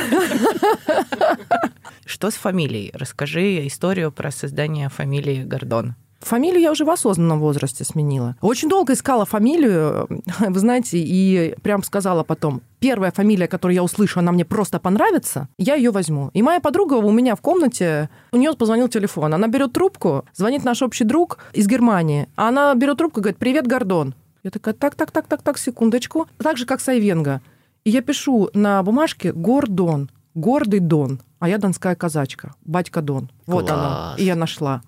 Что 2.07 2.31
с 2.31 2.35
фамилией? 2.35 2.92
Расскажи 2.94 3.66
историю 3.66 4.12
про 4.12 4.31
создание 4.31 4.88
фамилии 4.88 5.42
Гордон. 5.42 5.96
Фамилию 6.20 6.61
я 6.61 6.70
уже 6.70 6.85
в 6.85 6.90
осознанном 6.90 7.40
возрасте 7.40 7.83
сменила. 7.83 8.37
Очень 8.40 8.68
долго 8.68 8.92
искала 8.92 9.25
фамилию, 9.25 10.07
вы 10.38 10.59
знаете, 10.61 10.99
и 10.99 11.55
прям 11.62 11.83
сказала 11.83 12.25
потом, 12.25 12.61
первая 12.79 13.11
фамилия, 13.11 13.49
которую 13.49 13.75
я 13.75 13.83
услышу, 13.83 14.20
она 14.20 14.31
мне 14.31 14.44
просто 14.44 14.79
понравится, 14.79 15.49
я 15.59 15.75
ее 15.75 15.90
возьму. 15.90 16.31
И 16.35 16.42
моя 16.42 16.61
подруга 16.61 16.94
у 16.94 17.11
меня 17.11 17.37
в 17.37 17.40
комнате, 17.40 18.11
у 18.33 18.37
нее 18.37 18.53
позвонил 18.53 18.88
телефон. 18.88 19.33
Она 19.35 19.49
берет 19.49 19.73
трубку, 19.73 20.27
звонит 20.35 20.62
наш 20.62 20.83
общий 20.83 21.05
друг 21.05 21.38
из 21.55 21.66
Германии. 21.66 22.29
А 22.37 22.49
она 22.49 22.75
берет 22.75 22.99
трубку 22.99 23.20
и 23.20 23.23
говорит, 23.23 23.38
привет, 23.38 23.66
Гордон. 23.66 24.14
Я 24.42 24.50
такая, 24.50 24.74
так, 24.74 24.94
так, 24.94 25.11
так, 25.11 25.26
так, 25.26 25.42
так, 25.42 25.59
секундочку. 25.59 26.26
Так 26.38 26.57
же, 26.57 26.66
как 26.66 26.81
Сайвенга. 26.81 27.40
И 27.85 27.90
я 27.90 28.03
пишу 28.03 28.50
на 28.55 28.83
бумажке 28.83 29.33
Гордон, 29.33 30.11
гордый 30.35 30.81
Дон, 30.81 31.20
а 31.38 31.48
я 31.48 31.59
донская 31.59 31.94
казачка, 31.94 32.55
батька 32.64 33.03
Дон. 33.03 33.31
Вот 33.46 33.66
Класс. 33.66 33.79
она. 33.79 34.14
И 34.18 34.24
я 34.24 34.37
нашла. 34.37 34.83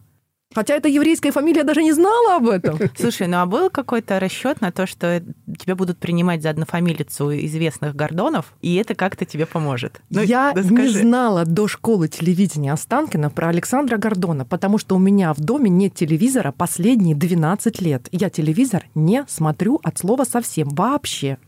Хотя 0.55 0.75
это 0.75 0.89
еврейская 0.89 1.33
фамилия, 1.33 1.65
даже 1.65 1.83
не 1.83 1.93
знала 1.93 2.37
об 2.37 2.49
этом. 2.49 2.79
Слушай, 2.99 3.27
ну 3.27 3.39
а 3.39 3.47
был 3.47 3.71
какой-то 3.71 4.21
расчет 4.21 4.61
на 4.61 4.73
то, 4.73 4.87
что 4.87 5.23
тебя 5.59 5.77
будут 5.77 5.99
принимать 5.99 6.43
за 6.43 6.51
однофамилицу 6.51 7.33
известных 7.47 7.95
Гордонов, 7.95 8.55
и 8.61 8.75
это 8.77 8.95
как-то 8.95 9.25
тебе 9.25 9.47
поможет? 9.47 10.01
Ну, 10.11 10.23
я 10.23 10.53
да 10.55 10.63
не 10.63 10.89
знала 10.89 11.45
до 11.45 11.69
школы 11.69 12.09
телевидения 12.09 12.73
Останкина 12.73 13.31
про 13.31 13.49
Александра 13.49 13.97
Гордона, 13.97 14.45
потому 14.45 14.79
что 14.79 14.97
у 14.97 14.99
меня 14.99 15.33
в 15.35 15.41
доме 15.41 15.71
нет 15.71 15.95
телевизора 15.95 16.53
последние 16.53 17.15
12 17.15 17.81
лет. 17.81 18.09
Я 18.13 18.31
телевизор 18.31 18.85
не 18.95 19.25
смотрю 19.29 19.81
от 19.83 19.99
слова 19.99 20.25
совсем, 20.25 20.69
вообще. 20.71 21.39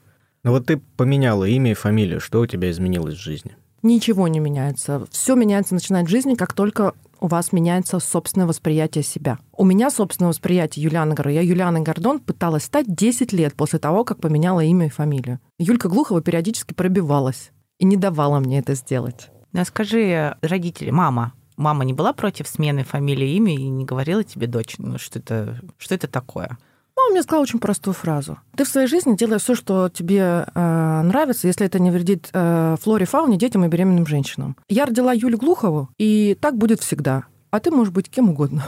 Ну 0.43 0.51
вот 0.51 0.67
ты 0.67 0.81
поменяла 0.97 1.45
имя 1.45 1.73
и 1.73 1.75
фамилию. 1.75 2.21
Что 2.21 2.41
у 2.41 2.47
тебя 2.47 2.71
изменилось 2.71 3.15
в 3.15 3.23
жизни? 3.23 3.57
Ничего 3.83 4.29
не 4.29 4.41
меняется. 4.41 5.07
Все 5.11 5.35
меняется, 5.35 5.75
начинает 5.75 6.07
в 6.07 6.11
жизни, 6.11 6.35
как 6.35 6.53
только 6.53 6.95
у 7.25 7.27
вас 7.27 7.53
меняется 7.53 8.01
собственное 8.01 8.47
восприятие 8.47 9.03
себя. 9.03 9.39
У 9.57 9.65
меня 9.65 9.89
собственное 9.91 10.29
восприятие 10.29 10.83
Юлианы 10.83 11.15
Гордон. 11.15 11.33
Я 11.33 11.41
Юлиана 11.41 11.81
Гордон 11.81 12.21
пыталась 12.21 12.65
стать 12.65 12.85
10 12.87 13.33
лет 13.33 13.55
после 13.55 13.79
того, 13.79 14.05
как 14.05 14.21
поменяла 14.21 14.61
имя 14.61 14.89
и 14.89 14.91
фамилию. 14.91 15.41
Юлька 15.59 15.89
Глухова 15.89 16.21
периодически 16.21 16.75
пробивалась 16.75 17.51
и 17.79 17.87
не 17.87 17.97
давала 17.97 18.41
мне 18.41 18.59
это 18.59 18.75
сделать. 18.75 19.31
Ну, 19.53 19.63
а 19.63 19.65
скажи, 19.65 20.37
родители, 20.43 20.91
мама, 20.91 21.33
мама 21.57 21.87
не 21.87 21.95
была 21.95 22.13
против 22.13 22.47
смены 22.47 22.85
фамилии 22.85 23.37
имя 23.37 23.55
и 23.55 23.71
не 23.71 23.87
говорила 23.87 24.23
тебе, 24.23 24.47
дочь, 24.47 24.75
ну, 24.77 24.99
что 24.99 25.19
это, 25.19 25.63
что 25.79 25.95
это 25.95 26.09
такое? 26.09 26.59
Мама 27.05 27.13
мне 27.13 27.23
сказала 27.23 27.43
очень 27.43 27.59
простую 27.59 27.93
фразу. 27.93 28.39
Ты 28.57 28.65
в 28.65 28.69
своей 28.69 28.87
жизни 28.87 29.15
делаешь 29.15 29.43
все, 29.43 29.55
что 29.55 29.91
тебе 29.91 30.47
э, 30.55 31.03
нравится, 31.03 31.47
если 31.47 31.67
это 31.67 31.79
не 31.79 31.91
вредит 31.91 32.31
э, 32.33 32.77
флоре, 32.81 33.05
фауне, 33.05 33.37
детям 33.37 33.63
и 33.63 33.69
беременным 33.69 34.07
женщинам. 34.07 34.57
Я 34.71 34.87
родила 34.87 35.13
Юлю 35.13 35.37
Глухову, 35.37 35.91
и 35.99 36.35
так 36.41 36.57
будет 36.57 36.81
всегда. 36.81 37.25
А 37.51 37.61
ты 37.61 37.71
можешь 37.71 37.93
быть 37.93 38.09
кем 38.09 38.31
угодно. 38.31 38.65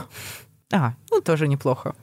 А, 0.71 0.93
ну 1.09 1.19
тоже 1.19 1.47
неплохо. 1.47 1.95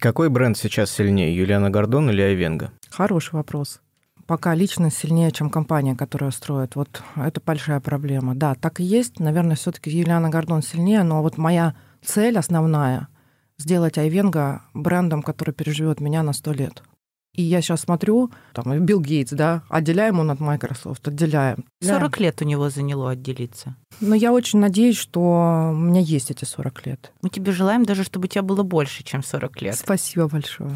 Какой 0.00 0.28
бренд 0.28 0.58
сейчас 0.58 0.90
сильнее, 0.90 1.34
Юлиана 1.34 1.70
Гордон 1.70 2.10
или 2.10 2.20
Айвенга? 2.20 2.72
Хороший 2.90 3.36
вопрос. 3.36 3.80
пока 4.26 4.54
личность 4.54 4.98
сильнее, 4.98 5.30
чем 5.30 5.48
компания, 5.48 5.96
которая 5.96 6.30
строит. 6.30 6.76
Вот 6.76 7.02
это 7.14 7.40
большая 7.40 7.80
проблема. 7.80 8.34
Да, 8.34 8.54
так 8.54 8.80
и 8.80 8.84
есть. 8.84 9.18
Наверное, 9.18 9.56
все 9.56 9.72
таки 9.72 9.88
Юлиана 9.88 10.28
Гордон 10.28 10.62
сильнее, 10.62 11.04
но 11.04 11.22
вот 11.22 11.38
моя 11.38 11.74
цель 12.04 12.36
основная— 12.36 13.08
сделать 13.58 13.98
Айвенга 13.98 14.62
брендом, 14.74 15.22
который 15.22 15.52
переживет 15.52 16.00
меня 16.00 16.22
на 16.22 16.32
сто 16.32 16.52
лет. 16.52 16.82
И 17.36 17.42
я 17.42 17.60
сейчас 17.60 17.82
смотрю, 17.82 18.30
там, 18.54 18.84
Билл 18.86 19.00
Гейтс, 19.00 19.32
да, 19.32 19.62
отделяем 19.68 20.18
он 20.18 20.30
от 20.30 20.40
Microsoft, 20.40 21.06
отделяем. 21.06 21.66
40 21.82 22.18
лет 22.20 22.40
у 22.40 22.46
него 22.46 22.70
заняло 22.70 23.10
отделиться. 23.10 23.76
Но 24.00 24.14
я 24.14 24.32
очень 24.32 24.58
надеюсь, 24.58 24.96
что 24.96 25.70
у 25.70 25.76
меня 25.76 26.00
есть 26.00 26.30
эти 26.30 26.46
40 26.46 26.86
лет. 26.86 27.12
Мы 27.20 27.28
тебе 27.28 27.52
желаем 27.52 27.84
даже, 27.84 28.04
чтобы 28.04 28.24
у 28.24 28.28
тебя 28.28 28.42
было 28.42 28.62
больше, 28.62 29.04
чем 29.04 29.22
40 29.22 29.62
лет. 29.62 29.76
Спасибо 29.76 30.28
большое. 30.28 30.70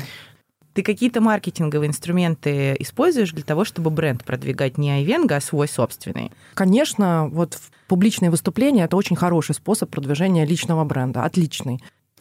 Ты 0.74 0.82
какие-то 0.82 1.20
маркетинговые 1.20 1.88
инструменты 1.88 2.76
используешь 2.78 3.32
для 3.32 3.42
того, 3.42 3.64
чтобы 3.64 3.90
бренд 3.90 4.24
продвигать 4.24 4.78
не 4.78 4.90
Айвенга, 4.90 5.36
а 5.36 5.40
свой 5.40 5.66
собственный? 5.66 6.30
Конечно, 6.54 7.28
вот 7.32 7.58
публичные 7.88 8.30
выступления– 8.30 8.84
это 8.84 8.96
очень 8.96 9.16
хороший 9.16 9.54
способ 9.54 9.90
продвижения 9.90 10.44
личного 10.44 10.84
бренда, 10.84 11.24
отличный. 11.24 11.80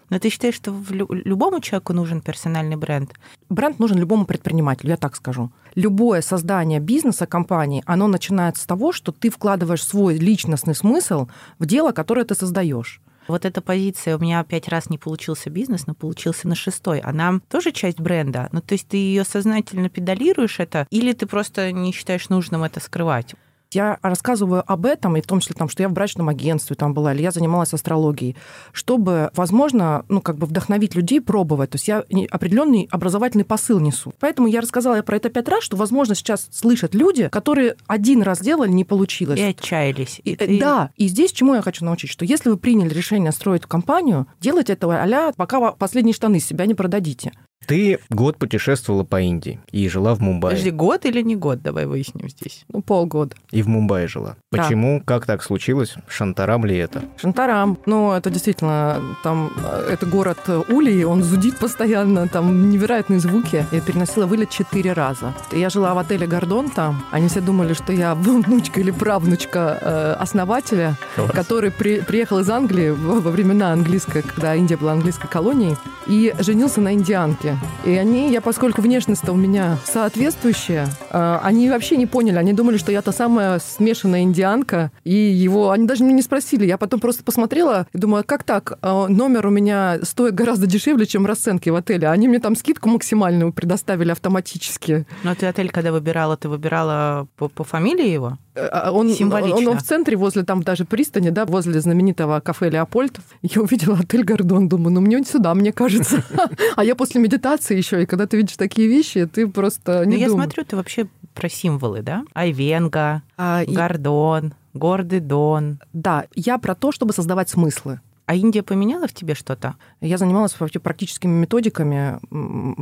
Но 0.09 0.19
ты 0.19 0.29
считаешь, 0.29 0.55
что 0.55 0.75
любому 0.89 1.59
человеку 1.59 1.93
нужен 1.93 2.21
персональный 2.21 2.75
бренд? 2.75 3.13
Бренд 3.49 3.79
нужен 3.79 3.97
любому 3.97 4.25
предпринимателю, 4.25 4.91
я 4.91 4.97
так 4.97 5.15
скажу. 5.15 5.51
Любое 5.75 6.21
создание 6.21 6.79
бизнеса, 6.79 7.25
компании, 7.25 7.83
оно 7.85 8.07
начинается 8.07 8.63
с 8.63 8.65
того, 8.65 8.91
что 8.91 9.11
ты 9.11 9.29
вкладываешь 9.29 9.83
свой 9.83 10.17
личностный 10.17 10.75
смысл 10.75 11.27
в 11.59 11.65
дело, 11.65 11.91
которое 11.91 12.25
ты 12.25 12.35
создаешь. 12.35 13.01
Вот 13.27 13.45
эта 13.45 13.61
позиция, 13.61 14.17
у 14.17 14.19
меня 14.19 14.43
пять 14.43 14.67
раз 14.67 14.89
не 14.89 14.97
получился 14.97 15.51
бизнес, 15.51 15.85
но 15.85 15.93
получился 15.93 16.47
на 16.47 16.55
шестой. 16.55 16.99
Она 16.99 17.39
тоже 17.47 17.71
часть 17.71 17.99
бренда? 17.99 18.49
Ну, 18.51 18.59
то 18.59 18.73
есть 18.73 18.87
ты 18.87 18.97
ее 18.97 19.23
сознательно 19.23 19.87
педалируешь 19.87 20.59
это, 20.59 20.87
или 20.89 21.13
ты 21.13 21.27
просто 21.27 21.71
не 21.71 21.91
считаешь 21.91 22.29
нужным 22.29 22.63
это 22.63 22.79
скрывать? 22.79 23.35
Я 23.71 23.99
рассказываю 24.01 24.63
об 24.65 24.85
этом, 24.85 25.15
и 25.15 25.21
в 25.21 25.27
том 25.27 25.39
числе, 25.39 25.55
там, 25.55 25.69
что 25.69 25.83
я 25.83 25.89
в 25.89 25.93
брачном 25.93 26.27
агентстве 26.29 26.75
там 26.75 26.93
была, 26.93 27.13
или 27.13 27.21
я 27.21 27.31
занималась 27.31 27.73
астрологией, 27.73 28.35
чтобы, 28.71 29.29
возможно, 29.35 30.05
ну, 30.09 30.21
как 30.21 30.37
бы 30.37 30.47
вдохновить 30.47 30.95
людей 30.95 31.21
пробовать. 31.21 31.69
То 31.71 31.75
есть 31.75 31.87
я 31.87 32.03
определенный 32.31 32.87
образовательный 32.91 33.45
посыл 33.45 33.79
несу. 33.79 34.13
Поэтому 34.19 34.47
я 34.47 34.61
рассказала 34.61 35.01
про 35.03 35.17
это 35.17 35.29
пять 35.29 35.47
раз, 35.47 35.63
что, 35.63 35.77
возможно, 35.77 36.15
сейчас 36.15 36.47
слышат 36.51 36.95
люди, 36.95 37.29
которые 37.29 37.75
один 37.85 38.23
раз 38.23 38.39
делали, 38.39 38.71
не 38.71 38.85
получилось. 38.85 39.39
И 39.39 39.43
отчаялись. 39.43 40.19
И, 40.23 40.31
и... 40.31 40.59
Да. 40.59 40.89
И 40.95 41.07
здесь 41.07 41.31
чему 41.31 41.53
я 41.53 41.61
хочу 41.61 41.85
научить? 41.85 42.09
Что 42.09 42.25
если 42.25 42.49
вы 42.49 42.57
приняли 42.57 42.93
решение 42.93 43.31
строить 43.31 43.65
компанию, 43.65 44.27
делать 44.39 44.69
этого 44.69 44.99
а 45.03 45.31
пока 45.33 45.71
последние 45.73 46.13
штаны 46.13 46.39
себя 46.39 46.65
не 46.65 46.73
продадите. 46.73 47.31
Ты 47.65 47.99
год 48.09 48.37
путешествовала 48.37 49.03
по 49.03 49.21
Индии 49.21 49.59
и 49.71 49.87
жила 49.89 50.15
в 50.15 50.21
Мумбаи. 50.21 50.51
Подожди, 50.51 50.71
год 50.71 51.05
или 51.05 51.21
не 51.21 51.35
год? 51.35 51.61
Давай 51.61 51.85
выясним 51.85 52.27
здесь. 52.29 52.65
Ну, 52.69 52.81
полгода. 52.81 53.35
И 53.51 53.61
в 53.61 53.67
Мумбаи 53.67 54.07
жила. 54.07 54.37
Да. 54.51 54.63
Почему? 54.63 55.01
Как 55.05 55.25
так 55.25 55.43
случилось? 55.43 55.95
Шантарам 56.07 56.65
ли 56.65 56.75
это? 56.77 57.03
Шантарам. 57.17 57.77
Ну, 57.85 58.11
это 58.11 58.31
действительно, 58.31 59.01
там, 59.23 59.51
э, 59.63 59.89
это 59.91 60.05
город 60.07 60.39
Ули, 60.69 61.03
он 61.03 61.21
зудит 61.21 61.57
постоянно, 61.57 62.27
там 62.27 62.71
невероятные 62.71 63.19
звуки. 63.19 63.65
Я 63.71 63.81
переносила 63.81 64.25
вылет 64.25 64.49
четыре 64.49 64.93
раза. 64.93 65.33
Я 65.51 65.69
жила 65.69 65.93
в 65.93 65.99
отеле 65.99 66.25
Гордон 66.25 66.69
там. 66.69 67.03
Они 67.11 67.27
все 67.27 67.41
думали, 67.41 67.73
что 67.73 67.93
я 67.93 68.15
внучка 68.15 68.79
или 68.79 68.91
правнучка 68.91 69.77
э, 69.79 70.11
основателя, 70.13 70.95
Класс. 71.15 71.31
который 71.31 71.71
при, 71.71 72.01
приехал 72.01 72.39
из 72.39 72.49
Англии 72.49 72.89
во, 72.89 73.19
во 73.19 73.31
времена 73.31 73.71
английской, 73.73 74.23
когда 74.23 74.55
Индия 74.55 74.77
была 74.77 74.93
английской 74.93 75.27
колонией, 75.27 75.77
и 76.07 76.33
женился 76.39 76.81
на 76.81 76.93
индианке. 76.93 77.48
И 77.85 77.91
они, 77.91 78.31
я 78.31 78.41
поскольку 78.41 78.81
внешность-то 78.81 79.31
у 79.31 79.35
меня 79.35 79.77
соответствующая, 79.85 80.87
э, 81.11 81.39
они 81.43 81.69
вообще 81.69 81.97
не 81.97 82.05
поняли. 82.05 82.37
Они 82.37 82.53
думали, 82.53 82.77
что 82.77 82.91
я 82.91 83.01
та 83.01 83.11
самая 83.11 83.59
смешанная 83.59 84.21
индианка. 84.21 84.91
И 85.03 85.13
его, 85.13 85.71
они 85.71 85.87
даже 85.87 86.03
меня 86.03 86.15
не 86.15 86.21
спросили. 86.21 86.65
Я 86.65 86.77
потом 86.77 86.99
просто 86.99 87.23
посмотрела 87.23 87.87
и 87.93 87.97
думаю, 87.97 88.23
как 88.25 88.43
так? 88.43 88.77
Э, 88.81 89.07
номер 89.07 89.47
у 89.47 89.49
меня 89.49 89.99
стоит 90.03 90.35
гораздо 90.35 90.67
дешевле, 90.67 91.05
чем 91.05 91.25
расценки 91.25 91.69
в 91.69 91.75
отеле. 91.75 92.07
Они 92.07 92.27
мне 92.27 92.39
там 92.39 92.55
скидку 92.55 92.89
максимальную 92.89 93.53
предоставили 93.53 94.11
автоматически. 94.11 95.05
Но 95.23 95.35
ты 95.35 95.45
отель, 95.45 95.69
когда 95.69 95.91
выбирала, 95.91 96.37
ты 96.37 96.49
выбирала 96.49 97.27
по, 97.37 97.47
по 97.47 97.63
фамилии 97.63 98.09
его? 98.09 98.37
Э, 98.55 98.65
а 98.67 98.91
он, 98.91 99.09
Символично. 99.09 99.57
Он, 99.57 99.67
он 99.67 99.77
в 99.77 99.83
центре, 99.83 100.17
возле 100.17 100.43
там 100.43 100.63
даже 100.63 100.85
пристани, 100.85 101.29
да, 101.29 101.45
возле 101.45 101.79
знаменитого 101.79 102.39
кафе 102.39 102.69
Леопольд. 102.69 103.19
Я 103.41 103.61
увидела 103.61 103.97
отель 103.99 104.23
Гордон, 104.23 104.67
думаю, 104.67 104.93
ну 104.93 105.01
мне 105.01 105.23
сюда, 105.23 105.53
мне 105.53 105.71
кажется. 105.71 106.23
А 106.75 106.83
я 106.83 106.95
после 106.95 107.21
медитации 107.21 107.75
еще, 107.75 108.03
и 108.03 108.05
когда 108.05 108.25
ты 108.25 108.37
видишь 108.37 108.55
такие 108.57 108.87
вещи, 108.87 109.25
ты 109.25 109.47
просто 109.47 110.05
не 110.05 110.15
Ну 110.15 110.21
я 110.21 110.29
смотрю, 110.29 110.63
ты 110.63 110.75
вообще 110.75 111.07
про 111.33 111.49
символы, 111.49 112.01
да? 112.01 112.23
Айвенга, 112.33 113.23
а, 113.37 113.63
Гордон, 113.65 114.53
Гордый 114.73 115.19
Дон. 115.19 115.79
Да, 115.93 116.25
я 116.35 116.57
про 116.57 116.75
то, 116.75 116.91
чтобы 116.91 117.13
создавать 117.13 117.49
смыслы. 117.49 117.99
А 118.29 118.35
Индия 118.35 118.61
поменяла 118.61 119.07
в 119.07 119.13
тебе 119.13 119.33
что-то? 119.33 119.75
Я 120.01 120.19
занималась 120.19 120.53
практическими 120.53 121.31
методиками, 121.31 122.19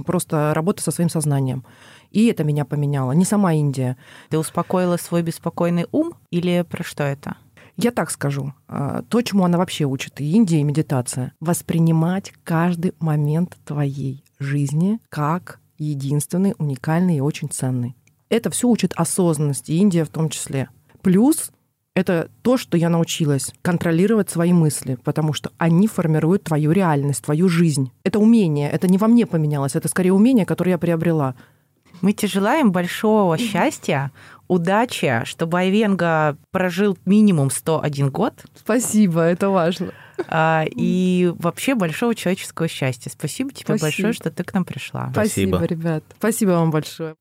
просто 0.04 0.52
работы 0.54 0.84
со 0.84 0.92
своим 0.92 1.10
сознанием. 1.10 1.64
И 2.12 2.28
это 2.28 2.44
меня 2.44 2.66
поменяло, 2.66 3.12
не 3.12 3.26
сама 3.26 3.54
Индия. 3.54 3.98
Ты 4.30 4.38
успокоила 4.38 4.98
свой 4.98 5.22
беспокойный 5.22 5.88
ум 5.92 6.14
или 6.32 6.66
про 6.70 6.84
что 6.84 7.04
это? 7.04 7.38
Я 7.76 7.92
так 7.92 8.10
скажу. 8.10 8.54
А, 8.68 9.04
то, 9.04 9.22
чему 9.22 9.46
она 9.46 9.58
вообще 9.58 9.86
учит, 9.86 10.20
и 10.20 10.32
Индия, 10.32 10.62
и 10.62 10.64
медитация. 10.64 11.34
Воспринимать 11.40 12.34
каждый 12.44 12.94
момент 13.00 13.56
твоей 13.66 14.24
жизни 14.40 15.00
как 15.10 15.60
единственный, 15.78 16.56
уникальный 16.58 17.18
и 17.18 17.22
очень 17.22 17.50
ценный. 17.50 17.96
Это 18.30 18.50
все 18.50 18.68
учит 18.68 18.94
осознанности, 18.96 19.72
Индия 19.74 20.04
в 20.04 20.10
том 20.10 20.30
числе. 20.30 20.70
Плюс 21.02 21.52
это 21.98 22.30
то, 22.44 22.58
что 22.58 22.78
я 22.78 22.90
научилась 22.90 23.52
контролировать 23.64 24.30
свои 24.30 24.54
мысли, 24.54 25.00
потому 25.04 25.34
что 25.34 25.52
они 25.58 25.88
формируют 25.88 26.44
твою 26.44 26.72
реальность, 26.72 27.24
твою 27.24 27.50
жизнь. 27.50 27.92
Это 28.04 28.20
умение, 28.20 28.70
это 28.70 28.88
не 28.88 29.00
во 29.00 29.08
мне 29.08 29.26
поменялось, 29.26 29.76
это 29.76 29.88
скорее 29.88 30.14
умение, 30.14 30.46
которое 30.46 30.72
я 30.72 30.78
приобрела. 30.78 31.34
Мы 32.02 32.14
тебе 32.14 32.28
желаем 32.28 32.72
большого 32.72 33.38
счастья, 33.38 34.12
удачи, 34.48 35.22
чтобы 35.26 35.60
Айвенга 35.60 36.38
прожил 36.52 36.98
минимум 37.06 37.50
101 37.50 38.10
год. 38.10 38.34
Спасибо, 38.56 39.22
это 39.22 39.50
важно. 39.50 39.94
А, 40.28 40.66
и 40.68 41.32
вообще 41.38 41.76
большого 41.76 42.16
человеческого 42.16 42.68
счастья. 42.68 43.10
Спасибо 43.10 43.52
тебе 43.52 43.66
Спасибо. 43.66 43.86
большое, 43.86 44.14
что 44.14 44.32
ты 44.32 44.44
к 44.44 44.54
нам 44.54 44.66
пришла. 44.66 45.10
Спасибо, 45.12 45.58
Спасибо 45.58 45.66
ребят. 45.66 46.04
Спасибо 46.18 46.52
вам 46.52 46.72
большое. 46.72 47.16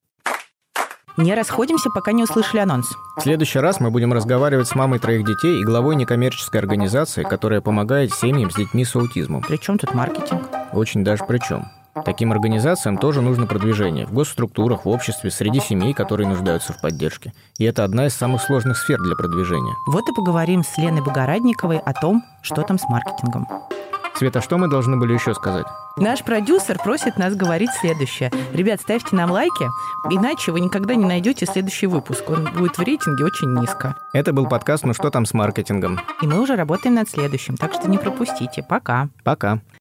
Не 1.16 1.34
расходимся, 1.34 1.88
пока 1.88 2.12
не 2.12 2.24
услышали 2.24 2.60
анонс. 2.60 2.88
В 3.16 3.22
следующий 3.22 3.58
раз 3.58 3.80
мы 3.80 3.90
будем 3.90 4.12
разговаривать 4.12 4.68
с 4.68 4.74
мамой 4.74 4.98
троих 4.98 5.24
детей 5.24 5.60
и 5.60 5.64
главой 5.64 5.96
некоммерческой 5.96 6.60
организации, 6.60 7.22
которая 7.22 7.62
помогает 7.62 8.12
семьям 8.12 8.50
с 8.50 8.54
детьми 8.54 8.84
с 8.84 8.94
аутизмом. 8.94 9.42
Причем 9.46 9.78
тут 9.78 9.94
маркетинг? 9.94 10.42
Очень 10.72 11.04
даже 11.04 11.24
причем. 11.26 11.64
Таким 12.04 12.32
организациям 12.32 12.98
тоже 12.98 13.22
нужно 13.22 13.46
продвижение 13.46 14.06
в 14.06 14.12
госструктурах, 14.12 14.84
в 14.84 14.88
обществе, 14.88 15.30
среди 15.30 15.60
семей, 15.60 15.94
которые 15.94 16.28
нуждаются 16.28 16.72
в 16.72 16.80
поддержке. 16.80 17.32
И 17.58 17.64
это 17.64 17.84
одна 17.84 18.06
из 18.06 18.14
самых 18.14 18.42
сложных 18.42 18.76
сфер 18.76 18.98
для 19.00 19.16
продвижения. 19.16 19.74
Вот 19.86 20.08
и 20.08 20.14
поговорим 20.14 20.62
с 20.62 20.76
Леной 20.78 21.02
Богородниковой 21.02 21.78
о 21.78 21.92
том, 21.92 22.22
что 22.42 22.62
там 22.62 22.78
с 22.78 22.88
маркетингом. 22.88 23.46
Света, 24.16 24.40
что 24.40 24.56
мы 24.56 24.68
должны 24.68 24.96
были 24.96 25.12
еще 25.12 25.34
сказать? 25.34 25.66
Наш 25.98 26.22
продюсер 26.22 26.78
просит 26.78 27.18
нас 27.18 27.34
говорить 27.34 27.70
следующее. 27.80 28.32
Ребят, 28.52 28.80
ставьте 28.80 29.14
нам 29.14 29.30
лайки, 29.30 29.66
иначе 30.10 30.52
вы 30.52 30.60
никогда 30.60 30.94
не 30.94 31.04
найдете 31.04 31.44
следующий 31.44 31.86
выпуск. 31.86 32.24
Он 32.30 32.48
будет 32.56 32.78
в 32.78 32.82
рейтинге 32.82 33.26
очень 33.26 33.52
низко. 33.58 33.94
Это 34.14 34.32
был 34.32 34.46
подкаст 34.46 34.84
«Ну 34.84 34.94
что 34.94 35.10
там 35.10 35.26
с 35.26 35.34
маркетингом?» 35.34 36.00
И 36.22 36.26
мы 36.26 36.40
уже 36.40 36.56
работаем 36.56 36.94
над 36.94 37.10
следующим, 37.10 37.58
так 37.58 37.74
что 37.74 37.90
не 37.90 37.98
пропустите. 37.98 38.62
Пока. 38.62 39.08
Пока. 39.22 39.60